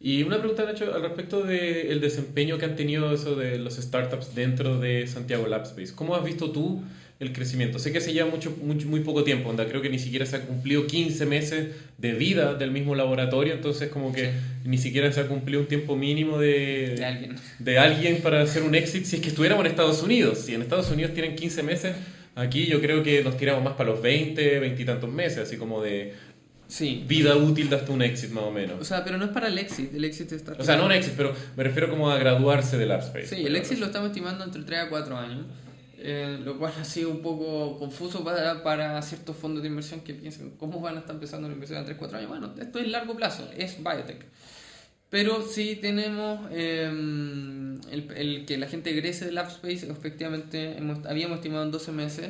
Y 0.00 0.22
una 0.22 0.38
pregunta, 0.38 0.64
Nacho, 0.64 0.94
al 0.94 1.02
respecto 1.02 1.42
del 1.42 2.00
desempeño 2.00 2.56
que 2.56 2.64
han 2.66 2.76
tenido 2.76 3.12
eso 3.12 3.34
de 3.34 3.58
los 3.58 3.76
startups 3.76 4.34
dentro 4.34 4.78
de 4.78 5.06
Santiago 5.08 5.48
Labspace. 5.48 5.92
¿Cómo 5.94 6.14
has 6.14 6.24
visto 6.24 6.52
tú 6.52 6.84
el 7.18 7.32
crecimiento? 7.32 7.80
Sé 7.80 7.90
que 7.90 8.00
se 8.00 8.12
lleva 8.12 8.30
mucho, 8.30 8.56
mucho, 8.62 8.86
muy 8.86 9.00
poco 9.00 9.24
tiempo, 9.24 9.48
onda, 9.48 9.66
creo 9.66 9.82
que 9.82 9.90
ni 9.90 9.98
siquiera 9.98 10.24
se 10.24 10.36
ha 10.36 10.42
cumplido 10.42 10.86
15 10.86 11.26
meses 11.26 11.74
de 11.98 12.12
vida 12.12 12.54
del 12.54 12.70
mismo 12.70 12.94
laboratorio, 12.94 13.52
entonces 13.52 13.88
como 13.88 14.12
que 14.12 14.30
ni 14.64 14.78
siquiera 14.78 15.10
se 15.10 15.20
ha 15.20 15.26
cumplido 15.26 15.62
un 15.62 15.66
tiempo 15.66 15.96
mínimo 15.96 16.38
de, 16.38 16.94
De 16.96 17.04
alguien. 17.04 17.36
de 17.58 17.78
alguien 17.78 18.20
para 18.22 18.40
hacer 18.40 18.62
un 18.62 18.76
exit 18.76 19.04
si 19.04 19.16
es 19.16 19.22
que 19.22 19.30
estuviéramos 19.30 19.64
en 19.64 19.72
Estados 19.72 20.00
Unidos. 20.04 20.38
Si 20.38 20.54
en 20.54 20.62
Estados 20.62 20.92
Unidos 20.92 21.12
tienen 21.12 21.34
15 21.34 21.64
meses, 21.64 21.96
aquí 22.36 22.66
yo 22.66 22.80
creo 22.80 23.02
que 23.02 23.24
nos 23.24 23.36
tiramos 23.36 23.64
más 23.64 23.74
para 23.74 23.90
los 23.90 24.00
20, 24.00 24.60
20 24.60 24.80
y 24.80 24.84
tantos 24.84 25.10
meses, 25.10 25.38
así 25.38 25.56
como 25.56 25.82
de 25.82 26.14
Sí. 26.68 27.02
vida 27.08 27.34
útil 27.34 27.70
de 27.70 27.76
hasta 27.76 27.90
un 27.92 28.02
exit 28.02 28.30
más 28.30 28.44
o 28.44 28.50
menos. 28.50 28.80
O 28.80 28.84
sea, 28.84 29.02
pero 29.02 29.16
no 29.18 29.24
es 29.24 29.30
para 29.30 29.48
el 29.48 29.58
exit, 29.58 29.92
el 29.94 30.04
exit 30.04 30.30
está... 30.32 30.52
O 30.52 30.62
sea, 30.62 30.76
no 30.76 30.84
un 30.86 30.92
exit, 30.92 31.14
pero 31.16 31.34
me 31.56 31.64
refiero 31.64 31.88
como 31.88 32.10
a 32.10 32.18
graduarse 32.18 32.76
del 32.76 32.92
AppSpace. 32.92 33.26
Sí, 33.26 33.36
el 33.46 33.56
exit 33.56 33.78
lo 33.78 33.86
estamos 33.86 34.08
estimando 34.10 34.44
entre 34.44 34.62
3 34.62 34.80
a 34.80 34.88
4 34.90 35.16
años, 35.16 35.46
eh, 35.96 36.38
lo 36.44 36.58
cual 36.58 36.72
ha 36.78 36.84
sido 36.84 37.08
un 37.10 37.22
poco 37.22 37.78
confuso 37.78 38.22
para, 38.22 38.62
para 38.62 39.00
ciertos 39.02 39.34
fondos 39.36 39.62
de 39.62 39.68
inversión 39.68 40.00
que 40.02 40.12
piensan 40.14 40.50
cómo 40.58 40.80
van 40.80 40.96
a 40.96 41.00
estar 41.00 41.14
empezando 41.14 41.48
la 41.48 41.54
inversión 41.54 41.80
a 41.80 41.84
3 41.86 41.96
4 41.98 42.18
años. 42.18 42.28
Bueno, 42.28 42.52
esto 42.60 42.78
es 42.78 42.86
largo 42.88 43.16
plazo, 43.16 43.48
es 43.56 43.78
biotech. 43.82 44.26
Pero 45.10 45.40
sí 45.42 45.78
tenemos 45.80 46.48
eh, 46.52 46.84
el, 47.90 48.10
el 48.14 48.44
que 48.44 48.58
la 48.58 48.66
gente 48.68 48.90
egrese 48.90 49.24
del 49.24 49.38
AppSpace, 49.38 49.90
efectivamente 49.90 50.76
hemos- 50.76 51.06
habíamos 51.06 51.38
estimado 51.38 51.62
en 51.64 51.70
12 51.70 51.92
meses 51.92 52.28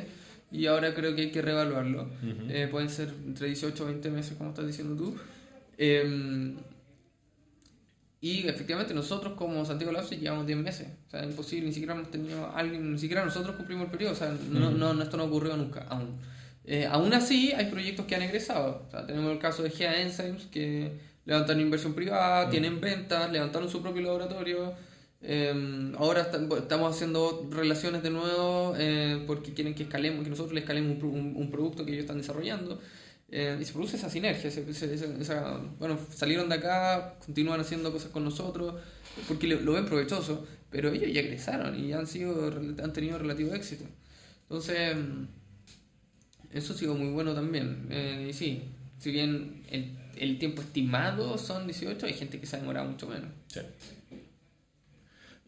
y 0.51 0.65
ahora 0.65 0.93
creo 0.93 1.15
que 1.15 1.23
hay 1.23 1.31
que 1.31 1.41
reevaluarlo. 1.41 2.03
Ujú. 2.03 2.47
Eh, 2.49 2.67
pueden 2.69 2.89
ser 2.89 3.13
entre 3.25 3.47
18 3.47 3.83
o 3.83 3.87
20 3.87 4.09
meses, 4.09 4.35
como 4.37 4.49
estás 4.49 4.65
diciendo 4.67 4.95
tú. 4.95 5.15
Eh, 5.77 6.55
y 8.21 8.47
efectivamente 8.47 8.93
nosotros 8.93 9.33
como 9.35 9.63
Santiago 9.63 9.93
Labs 9.93 10.09
llevamos 10.09 10.45
10 10.45 10.59
meses. 10.59 10.87
O 11.07 11.11
sea, 11.11 11.23
imposible, 11.23 11.67
ni 11.67 11.73
siquiera 11.73 11.93
hemos 11.95 12.11
tenido 12.11 12.51
alguien, 12.53 12.91
ni 12.93 12.99
siquiera 12.99 13.23
nosotros 13.23 13.55
cumplimos 13.55 13.85
el 13.85 13.91
periodo. 13.91 14.11
O 14.13 14.15
sea, 14.15 14.35
no, 14.51 14.67
Ujú. 14.69 14.77
no, 14.77 14.93
no, 14.93 15.03
esto 15.03 15.15
no 15.15 15.23
ocurrió 15.25 15.55
nunca 15.55 15.85
aún. 15.89 16.17
Eh, 16.65 16.85
aún 16.85 17.13
así, 17.13 17.53
hay 17.53 17.67
proyectos 17.67 18.05
que 18.05 18.15
han 18.15 18.21
egresado. 18.23 18.83
O 18.87 18.91
sea, 18.91 19.05
tenemos 19.07 19.31
el 19.31 19.39
caso 19.39 19.63
de 19.63 19.69
GEA 19.71 20.01
Enzymes 20.01 20.47
que 20.47 20.99
levantaron 21.25 21.61
inversión 21.61 21.93
privada, 21.93 22.43
Ujú. 22.43 22.51
tienen 22.51 22.81
ventas, 22.81 23.31
levantaron 23.31 23.69
su 23.69 23.81
propio 23.81 24.01
laboratorio. 24.01 24.73
Eh, 25.21 25.91
ahora 25.97 26.31
estam- 26.31 26.57
estamos 26.57 26.95
haciendo 26.95 27.47
relaciones 27.51 28.01
de 28.03 28.09
nuevo 28.09 28.73
eh, 28.77 29.23
porque 29.27 29.53
quieren 29.53 29.75
que 29.75 29.83
escalemos, 29.83 30.23
que 30.23 30.29
nosotros 30.29 30.53
les 30.53 30.63
escalemos 30.63 31.01
un, 31.03 31.09
un- 31.09 31.35
un 31.35 31.51
producto 31.51 31.85
que 31.85 31.91
ellos 31.91 32.03
están 32.03 32.17
desarrollando. 32.17 32.79
Eh, 33.31 33.57
y 33.61 33.65
se 33.65 33.73
produce 33.73 33.97
esa 33.97 34.09
sinergia, 34.09 34.47
ese- 34.49 34.65
ese- 34.69 34.93
esa- 35.21 35.57
bueno, 35.77 35.99
salieron 36.15 36.49
de 36.49 36.55
acá, 36.55 37.15
continúan 37.23 37.59
haciendo 37.59 37.91
cosas 37.91 38.09
con 38.11 38.23
nosotros, 38.23 38.75
porque 39.27 39.47
lo, 39.47 39.73
ven 39.73 39.85
provechoso, 39.85 40.47
pero 40.71 40.89
ellos 40.91 41.11
ya 41.13 41.19
egresaron 41.21 41.77
y 41.79 41.93
han, 41.93 42.07
sido, 42.07 42.47
han 42.47 42.93
tenido 42.93 43.19
relativo 43.19 43.53
éxito. 43.53 43.85
Entonces, 44.43 44.95
eso 46.51 46.73
ha 46.73 46.75
sido 46.77 46.95
muy 46.95 47.09
bueno 47.11 47.33
también. 47.35 47.87
Eh, 47.91 48.27
y 48.31 48.33
sí, 48.33 48.63
si 48.97 49.11
bien 49.11 49.63
el, 50.17 50.39
tiempo 50.39 50.61
estimado 50.61 51.37
son 51.37 51.65
18, 51.67 52.05
hay 52.07 52.13
gente 52.13 52.39
que 52.39 52.45
se 52.47 52.55
ha 52.55 52.59
demorado 52.59 52.89
mucho 52.89 53.07
menos. 53.07 53.29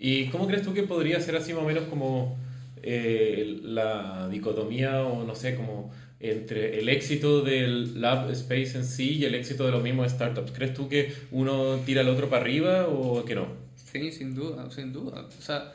¿Y 0.03 0.25
cómo 0.31 0.47
crees 0.47 0.63
tú 0.63 0.73
que 0.73 0.83
podría 0.83 1.19
ser 1.21 1.35
así 1.35 1.53
más 1.53 1.61
o 1.63 1.67
menos 1.67 1.83
como 1.83 2.35
eh, 2.81 3.59
la 3.63 4.27
dicotomía 4.29 5.03
o 5.03 5.23
no 5.23 5.35
sé, 5.35 5.55
como 5.55 5.91
entre 6.19 6.79
el 6.79 6.89
éxito 6.89 7.41
del 7.41 8.01
lab 8.01 8.29
space 8.31 8.77
en 8.77 8.83
sí 8.83 9.17
y 9.19 9.25
el 9.25 9.35
éxito 9.35 9.63
de 9.65 9.71
los 9.71 9.83
mismos 9.83 10.11
startups? 10.11 10.51
¿Crees 10.51 10.73
tú 10.73 10.89
que 10.89 11.13
uno 11.31 11.77
tira 11.85 12.01
al 12.01 12.09
otro 12.09 12.29
para 12.29 12.41
arriba 12.41 12.87
o 12.87 13.23
que 13.25 13.35
no? 13.35 13.45
Sí, 13.75 14.11
sin 14.11 14.33
duda, 14.33 14.69
sin 14.71 14.91
duda. 14.91 15.27
O 15.37 15.41
sea, 15.41 15.73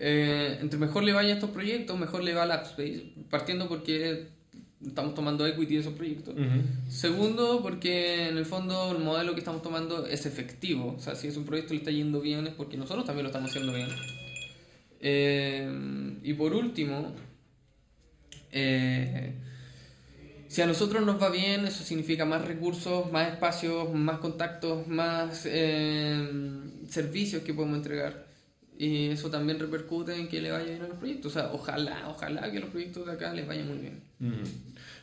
Eh, 0.00 0.58
entre 0.60 0.78
mejor 0.78 1.02
le 1.02 1.12
vaya 1.12 1.30
a 1.30 1.34
estos 1.34 1.50
proyectos, 1.50 1.98
mejor 1.98 2.22
le 2.22 2.32
va 2.32 2.44
al 2.44 2.52
AppSpace, 2.52 3.14
partiendo 3.30 3.66
porque 3.68 4.28
estamos 4.84 5.14
tomando 5.14 5.46
equity 5.46 5.74
de 5.74 5.80
esos 5.80 5.94
proyectos. 5.94 6.34
Segundo, 6.88 7.60
porque 7.62 8.28
en 8.28 8.36
el 8.36 8.46
fondo 8.46 8.92
el 8.92 9.02
modelo 9.02 9.34
que 9.34 9.40
estamos 9.40 9.62
tomando 9.62 10.06
es 10.06 10.26
efectivo. 10.26 10.94
O 10.96 11.00
sea, 11.00 11.14
si 11.14 11.28
es 11.28 11.36
un 11.36 11.44
proyecto 11.44 11.74
le 11.74 11.78
está 11.78 11.90
yendo 11.90 12.20
bien 12.20 12.46
es 12.46 12.54
porque 12.54 12.76
nosotros 12.76 13.04
también 13.04 13.24
lo 13.24 13.28
estamos 13.30 13.50
haciendo 13.50 13.72
bien. 13.74 13.88
Eh, 15.00 16.18
y 16.22 16.32
por 16.34 16.54
último, 16.54 17.12
eh, 18.52 19.34
si 20.46 20.62
a 20.62 20.66
nosotros 20.66 21.04
nos 21.04 21.20
va 21.20 21.28
bien, 21.28 21.66
eso 21.66 21.84
significa 21.84 22.24
más 22.24 22.44
recursos, 22.44 23.10
más 23.12 23.32
espacios, 23.32 23.92
más 23.92 24.18
contactos, 24.18 24.86
más 24.86 25.44
eh, 25.44 26.26
servicios 26.88 27.42
que 27.42 27.52
podemos 27.52 27.78
entregar. 27.78 28.26
Y 28.78 29.08
eso 29.08 29.28
también 29.28 29.58
repercute 29.58 30.14
en 30.14 30.28
que 30.28 30.40
le 30.40 30.52
vaya 30.52 30.66
bien 30.66 30.82
a 30.82 30.88
los 30.88 30.98
proyectos. 30.98 31.32
O 31.32 31.38
sea, 31.38 31.50
ojalá, 31.52 32.08
ojalá 32.08 32.50
que 32.50 32.60
los 32.60 32.70
proyectos 32.70 33.06
de 33.06 33.12
acá 33.12 33.34
les 33.34 33.46
vayan 33.46 33.66
muy 33.66 33.78
bien. 33.78 34.07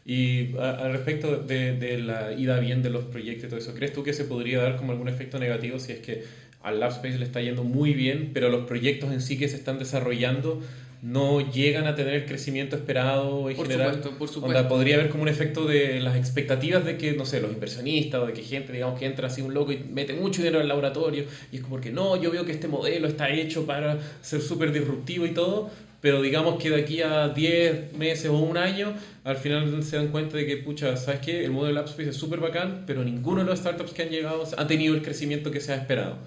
Y 0.06 0.56
al 0.58 0.92
respecto 0.94 1.38
de, 1.38 1.74
de 1.78 1.98
la 1.98 2.34
ida 2.34 2.60
bien 2.60 2.84
de 2.84 2.90
los 2.92 3.06
proyectos 3.06 3.46
y 3.46 3.48
todo 3.50 3.60
eso, 3.60 3.74
¿crees 3.74 3.92
tú 3.94 4.04
que 4.04 4.14
se 4.14 4.26
podría 4.26 4.62
dar 4.62 4.76
como 4.78 4.92
algún 4.92 5.10
efecto 5.10 5.40
negativo 5.40 5.80
si 5.80 5.94
es 5.94 6.00
que 6.00 6.24
al 6.62 6.80
LabSpace 6.80 7.18
le 7.18 7.26
está 7.26 7.42
yendo 7.42 7.64
muy 7.64 7.94
bien, 7.94 8.32
pero 8.34 8.50
los 8.50 8.66
proyectos 8.66 9.12
en 9.12 9.22
sí 9.22 9.38
que 9.38 9.48
se 9.48 9.56
están 9.56 9.80
desarrollando 9.80 10.62
no 11.02 11.52
llegan 11.52 11.86
a 11.86 11.94
tener 11.94 12.14
el 12.16 12.26
crecimiento 12.26 12.76
esperado 12.76 13.50
en 13.50 13.56
Por 13.56 13.68
general? 13.68 13.96
supuesto, 13.96 14.18
por 14.18 14.28
Onda, 14.28 14.34
supuesto. 14.34 14.68
podría 14.70 14.96
haber 14.96 15.10
como 15.10 15.24
un 15.24 15.30
efecto 15.30 15.66
de 15.66 16.00
las 16.00 16.16
expectativas 16.18 16.84
de 16.84 16.98
que, 16.98 17.14
no 17.14 17.26
sé, 17.26 17.42
los 17.42 17.52
inversionistas 17.52 18.22
o 18.22 18.26
de 18.28 18.34
que 18.34 18.42
gente, 18.42 18.74
digamos, 18.74 18.98
que 19.00 19.06
entra 19.06 19.28
así 19.28 19.42
un 19.42 19.54
loco 19.54 19.72
y 19.72 19.78
mete 19.78 20.14
mucho 20.14 20.42
dinero 20.42 20.60
al 20.60 20.68
laboratorio 20.68 21.26
y 21.52 21.58
es 21.58 21.62
como 21.62 21.80
que 21.80 21.92
no, 21.92 22.20
yo 22.20 22.32
veo 22.32 22.46
que 22.46 22.52
este 22.52 22.68
modelo 22.68 23.08
está 23.08 23.30
hecho 23.30 23.66
para 23.68 24.00
ser 24.22 24.42
súper 24.42 24.72
disruptivo 24.72 25.28
y 25.28 25.32
todo, 25.32 25.70
pero 26.06 26.22
digamos 26.22 26.62
que 26.62 26.70
de 26.70 26.82
aquí 26.84 27.02
a 27.02 27.30
10 27.30 27.94
meses 27.94 28.28
o 28.30 28.38
un 28.38 28.58
año, 28.58 28.94
al 29.24 29.38
final 29.38 29.82
se 29.84 29.96
dan 29.98 30.10
cuenta 30.10 30.38
de 30.38 30.46
que, 30.46 30.58
pucha, 30.58 30.96
¿sabes 30.98 31.20
qué? 31.22 31.44
El 31.44 31.50
modelo 31.50 31.80
AppSpace 31.80 32.10
es 32.10 32.16
súper 32.16 32.40
bacán, 32.40 32.84
pero 32.86 33.04
ninguno 33.04 33.40
de 33.42 33.48
los 33.48 33.58
startups 33.58 33.92
que 33.92 34.04
han 34.04 34.10
llegado 34.10 34.44
ha 34.56 34.68
tenido 34.68 34.94
el 34.94 35.02
crecimiento 35.02 35.50
que 35.50 35.60
se 35.60 35.74
ha 35.74 35.78
esperado. 35.78 36.20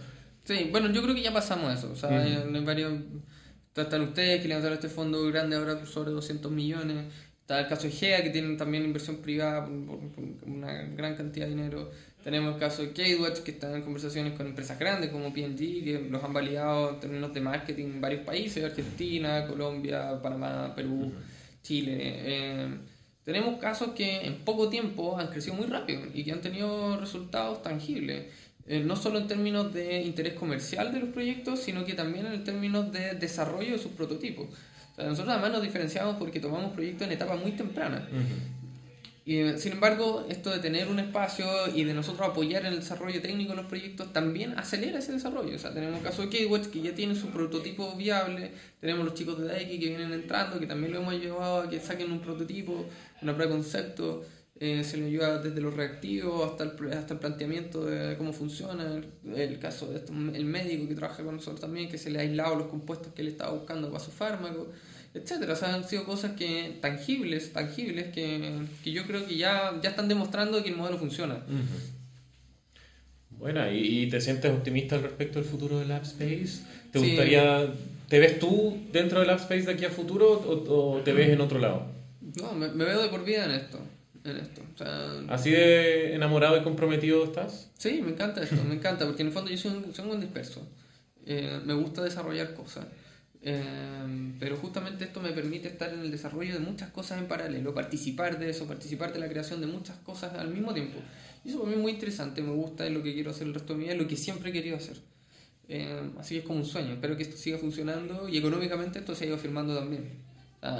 Sí, 0.42 0.66
bueno, 0.72 0.90
yo 0.92 1.00
creo 1.02 1.14
que 1.14 1.22
ya 1.22 1.32
pasamos 1.32 1.72
eso. 1.78 1.92
O 1.92 1.94
sea, 1.94 2.10
hay 2.20 2.64
varios. 2.64 2.92
Están 3.76 4.02
ustedes 4.02 4.42
que 4.42 4.48
levantaron 4.48 4.74
este 4.78 4.88
fondo 4.88 5.24
grande 5.28 5.54
ahora 5.54 5.86
sobre 5.86 6.10
200 6.10 6.50
millones. 6.50 7.04
Está 7.42 7.60
el 7.60 7.68
caso 7.68 7.84
de 7.84 7.92
GEA 7.92 8.24
que 8.24 8.30
tienen 8.30 8.56
también 8.56 8.84
inversión 8.84 9.18
privada 9.18 9.64
por, 9.64 10.00
por- 10.10 10.36
por 10.38 10.48
una 10.48 10.72
gran 10.96 11.14
cantidad 11.14 11.46
de 11.46 11.54
dinero. 11.54 11.90
Tenemos 12.28 12.52
el 12.52 12.60
caso 12.60 12.82
de 12.82 12.92
K-Watch 12.92 13.38
que 13.38 13.52
están 13.52 13.74
en 13.74 13.80
conversaciones 13.80 14.34
con 14.34 14.46
empresas 14.46 14.78
grandes 14.78 15.08
como 15.08 15.32
P&G 15.32 15.82
que 15.82 16.08
los 16.10 16.22
han 16.22 16.34
validado 16.34 16.90
en 16.90 17.00
términos 17.00 17.32
de 17.32 17.40
marketing 17.40 17.84
en 17.86 18.00
varios 18.02 18.20
países: 18.20 18.62
Argentina, 18.62 19.46
Colombia, 19.46 20.20
Panamá, 20.22 20.74
Perú, 20.76 21.10
Chile. 21.62 21.96
Eh, 21.98 22.68
tenemos 23.24 23.58
casos 23.58 23.92
que 23.92 24.26
en 24.26 24.44
poco 24.44 24.68
tiempo 24.68 25.18
han 25.18 25.28
crecido 25.28 25.54
muy 25.54 25.68
rápido 25.68 26.02
y 26.12 26.22
que 26.22 26.32
han 26.32 26.42
tenido 26.42 27.00
resultados 27.00 27.62
tangibles. 27.62 28.26
Eh, 28.66 28.80
no 28.84 28.94
solo 28.94 29.20
en 29.20 29.26
términos 29.26 29.72
de 29.72 30.02
interés 30.02 30.34
comercial 30.34 30.92
de 30.92 31.00
los 31.00 31.08
proyectos, 31.08 31.60
sino 31.60 31.86
que 31.86 31.94
también 31.94 32.26
en 32.26 32.44
términos 32.44 32.92
de 32.92 33.14
desarrollo 33.14 33.72
de 33.72 33.78
sus 33.78 33.92
prototipos. 33.92 34.48
O 34.92 34.94
sea, 34.96 35.06
nosotros 35.06 35.32
además 35.32 35.52
nos 35.52 35.62
diferenciamos 35.62 36.16
porque 36.16 36.40
tomamos 36.40 36.74
proyectos 36.74 37.06
en 37.06 37.14
etapas 37.14 37.40
muy 37.40 37.52
tempranas. 37.52 38.02
Y, 39.28 39.40
eh, 39.40 39.58
sin 39.58 39.72
embargo, 39.72 40.24
esto 40.30 40.48
de 40.48 40.58
tener 40.58 40.88
un 40.88 40.98
espacio 40.98 41.44
y 41.74 41.84
de 41.84 41.92
nosotros 41.92 42.26
apoyar 42.26 42.64
en 42.64 42.72
el 42.72 42.78
desarrollo 42.80 43.20
técnico 43.20 43.50
de 43.50 43.56
los 43.56 43.66
proyectos 43.66 44.10
también 44.10 44.58
acelera 44.58 45.00
ese 45.00 45.12
desarrollo. 45.12 45.54
O 45.54 45.58
sea, 45.58 45.74
tenemos 45.74 45.98
el 45.98 46.02
caso 46.02 46.22
de 46.22 46.30
K-Watch 46.30 46.68
que 46.68 46.80
ya 46.80 46.94
tiene 46.94 47.14
su 47.14 47.26
prototipo 47.26 47.94
viable, 47.94 48.52
tenemos 48.80 49.04
los 49.04 49.12
chicos 49.12 49.38
de 49.38 49.48
Daiki 49.48 49.78
que 49.78 49.88
vienen 49.88 50.14
entrando, 50.14 50.58
que 50.58 50.66
también 50.66 50.92
lo 50.94 51.00
hemos 51.00 51.12
llevado 51.20 51.60
a 51.60 51.68
que 51.68 51.78
saquen 51.78 52.10
un 52.10 52.20
prototipo, 52.20 52.86
una 53.20 53.34
prueba 53.34 53.52
de 53.52 53.58
concepto, 53.60 54.24
eh, 54.60 54.82
se 54.82 54.96
le 54.96 55.04
ayuda 55.04 55.42
desde 55.42 55.60
los 55.60 55.74
reactivos 55.74 56.50
hasta 56.50 56.64
el, 56.64 56.92
hasta 56.94 57.12
el 57.12 57.20
planteamiento 57.20 57.84
de 57.84 58.16
cómo 58.16 58.32
funciona. 58.32 58.82
El, 58.94 59.38
el 59.38 59.58
caso 59.58 59.88
de 59.88 59.98
esto, 59.98 60.10
el 60.10 60.46
médico 60.46 60.88
que 60.88 60.94
trabaja 60.94 61.22
con 61.22 61.36
nosotros 61.36 61.60
también, 61.60 61.90
que 61.90 61.98
se 61.98 62.08
le 62.08 62.18
ha 62.18 62.22
aislado 62.22 62.54
los 62.54 62.68
compuestos 62.68 63.12
que 63.12 63.20
él 63.20 63.28
estaba 63.28 63.52
buscando 63.52 63.88
para 63.92 64.02
su 64.02 64.10
fármaco 64.10 64.68
etcétera. 65.22 65.52
O 65.52 65.56
sea, 65.56 65.74
han 65.74 65.84
sido 65.88 66.04
cosas 66.04 66.32
que 66.32 66.78
tangibles, 66.80 67.52
tangibles, 67.52 68.06
que, 68.14 68.52
que 68.82 68.92
yo 68.92 69.06
creo 69.06 69.26
que 69.26 69.36
ya, 69.36 69.78
ya 69.82 69.90
están 69.90 70.08
demostrando 70.08 70.62
que 70.62 70.70
el 70.70 70.76
modelo 70.76 70.98
funciona. 70.98 71.42
Bueno, 73.30 73.70
¿y, 73.70 74.02
y 74.04 74.08
te 74.08 74.20
sientes 74.20 74.50
optimista 74.50 74.96
al 74.96 75.02
respecto 75.02 75.38
del 75.38 75.48
futuro 75.48 75.78
del 75.78 75.92
AppSpace? 75.92 76.62
¿Te 76.92 76.98
Sí. 76.98 77.06
gustaría, 77.06 77.72
te 78.08 78.18
ves 78.18 78.38
tú 78.38 78.78
dentro 78.92 79.20
del 79.20 79.30
AppSpace 79.30 79.62
de 79.62 79.72
aquí 79.72 79.84
a 79.84 79.90
futuro 79.90 80.32
o, 80.32 80.96
o 80.96 81.00
te 81.02 81.12
ves 81.12 81.28
en 81.28 81.40
otro 81.40 81.58
lado? 81.58 81.86
No, 82.36 82.52
me, 82.52 82.68
me 82.68 82.84
veo 82.84 83.02
de 83.02 83.08
por 83.08 83.24
vida 83.24 83.44
en 83.44 83.52
esto. 83.52 83.78
En 84.24 84.36
esto. 84.36 84.62
O 84.74 84.78
sea, 84.78 85.10
¿Así 85.28 85.50
de 85.50 86.14
enamorado 86.14 86.56
y 86.58 86.62
comprometido 86.62 87.24
estás? 87.24 87.70
sí, 87.78 88.00
me 88.04 88.10
encanta 88.10 88.42
esto, 88.42 88.56
me 88.64 88.74
encanta, 88.74 89.06
porque 89.06 89.22
en 89.22 89.28
el 89.28 89.32
fondo 89.34 89.50
yo 89.50 89.56
soy 89.56 89.70
un, 89.72 89.94
soy 89.94 90.02
un 90.02 90.08
buen 90.08 90.20
disperso. 90.20 90.66
Eh, 91.24 91.60
me 91.64 91.74
gusta 91.74 92.02
desarrollar 92.02 92.54
cosas. 92.54 92.86
Eh, 93.40 94.34
pero 94.40 94.56
justamente 94.56 95.04
esto 95.04 95.20
me 95.20 95.30
permite 95.30 95.68
estar 95.68 95.92
en 95.92 96.00
el 96.00 96.10
desarrollo 96.10 96.54
de 96.54 96.60
muchas 96.60 96.90
cosas 96.90 97.18
en 97.18 97.28
paralelo, 97.28 97.72
participar 97.72 98.38
de 98.38 98.50
eso, 98.50 98.66
participar 98.66 99.12
de 99.12 99.20
la 99.20 99.28
creación 99.28 99.60
de 99.60 99.66
muchas 99.66 99.96
cosas 99.98 100.34
al 100.34 100.48
mismo 100.48 100.74
tiempo. 100.74 100.98
Y 101.44 101.50
eso 101.50 101.58
para 101.58 101.70
mí 101.70 101.76
es 101.76 101.82
muy 101.82 101.92
interesante, 101.92 102.42
me 102.42 102.52
gusta, 102.52 102.86
es 102.86 102.92
lo 102.92 103.02
que 103.02 103.14
quiero 103.14 103.30
hacer 103.30 103.46
el 103.46 103.54
resto 103.54 103.72
de 103.72 103.78
mi 103.78 103.84
vida, 103.84 103.94
es 103.94 104.00
lo 104.00 104.08
que 104.08 104.16
siempre 104.16 104.50
he 104.50 104.52
querido 104.52 104.76
hacer. 104.76 104.96
Eh, 105.68 106.10
así 106.18 106.34
que 106.34 106.40
es 106.40 106.46
como 106.46 106.60
un 106.60 106.64
sueño, 106.64 106.94
espero 106.94 107.16
que 107.16 107.22
esto 107.22 107.36
siga 107.36 107.58
funcionando 107.58 108.28
y 108.28 108.38
económicamente 108.38 108.98
esto 108.98 109.14
se 109.14 109.24
ha 109.24 109.28
ido 109.28 109.38
firmando 109.38 109.76
también. 109.76 110.26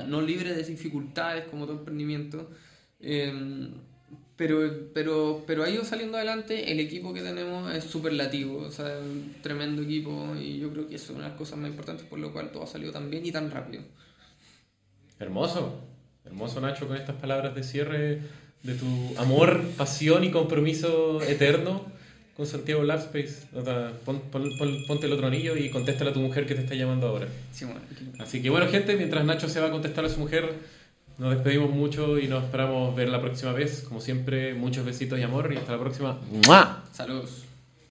No 0.09 0.21
libre 0.21 0.55
de 0.55 0.65
dificultades 0.65 1.45
como 1.45 1.65
todo 1.65 1.79
emprendimiento, 1.79 2.51
eh, 2.99 3.71
pero, 4.39 4.71
pero, 4.95 5.43
pero 5.47 5.65
ha 5.65 5.69
ido 5.69 5.85
saliendo 5.85 6.17
adelante, 6.17 6.73
el 6.73 6.81
equipo 6.81 7.13
que 7.13 7.21
tenemos 7.21 7.75
es 7.75 7.85
superlativo, 7.85 8.59
o 8.61 8.71
sea, 8.71 8.99
un 9.03 9.35
tremendo 9.43 9.83
equipo 9.83 10.35
y 10.41 10.59
yo 10.61 10.71
creo 10.73 10.89
que 10.89 10.95
es 10.95 11.11
una 11.11 11.25
de 11.25 11.29
las 11.31 11.37
cosas 11.39 11.59
más 11.59 11.69
importantes 11.69 12.07
por 12.07 12.19
lo 12.19 12.33
cual 12.33 12.51
todo 12.53 12.63
ha 12.63 12.67
salido 12.67 12.93
tan 12.93 13.11
bien 13.11 13.27
y 13.27 13.33
tan 13.33 13.51
rápido. 13.51 13.83
Hermoso, 15.19 15.81
hermoso 16.25 16.61
Nacho 16.61 16.87
con 16.87 16.97
estas 16.97 17.17
palabras 17.17 17.55
de 17.55 17.63
cierre 17.65 18.21
de 18.63 18.75
tu 18.75 18.87
amor, 19.19 19.61
pasión 19.77 20.25
y 20.25 20.31
compromiso 20.31 21.21
eterno 21.23 21.85
con 22.37 22.47
Santiago 22.47 22.85
Labspace. 22.85 23.49
O 23.55 23.65
sea, 23.65 23.93
pon- 24.05 24.23
pon- 24.31 24.57
pon- 24.59 24.85
ponte 24.87 25.07
el 25.07 25.13
otro 25.13 25.27
anillo 25.27 25.57
y 25.57 25.71
contéstale 25.71 26.11
a 26.11 26.13
tu 26.13 26.21
mujer 26.21 26.47
que 26.47 26.55
te 26.55 26.61
está 26.63 26.75
llamando 26.77 27.09
ahora. 27.09 27.27
Sí, 27.53 27.65
bueno, 27.65 27.81
Así 28.21 28.41
que 28.41 28.51
bueno 28.51 28.69
gente, 28.69 28.95
mientras 28.97 29.25
Nacho 29.25 29.49
se 29.49 29.59
va 29.61 29.67
a 29.67 29.71
contestar 29.73 30.05
a 30.05 30.09
su 30.09 30.21
mujer, 30.21 30.53
nos 31.19 31.35
despedimos 31.35 31.71
mucho 31.71 32.19
y 32.19 32.29
nos 32.29 32.45
esperamos 32.45 32.95
ver 32.95 33.09
la 33.09 33.21
próxima 33.21 33.53
vez. 33.53 33.85
Como 33.87 34.01
siempre, 34.01 34.55
muchos 34.55 34.85
besitos 34.85 35.19
y 35.19 35.23
amor 35.23 35.53
y 35.53 35.57
hasta 35.57 35.73
la 35.73 35.81
próxima. 35.81 36.19
¡Mua! 36.47 36.85
Saludos. 36.93 37.48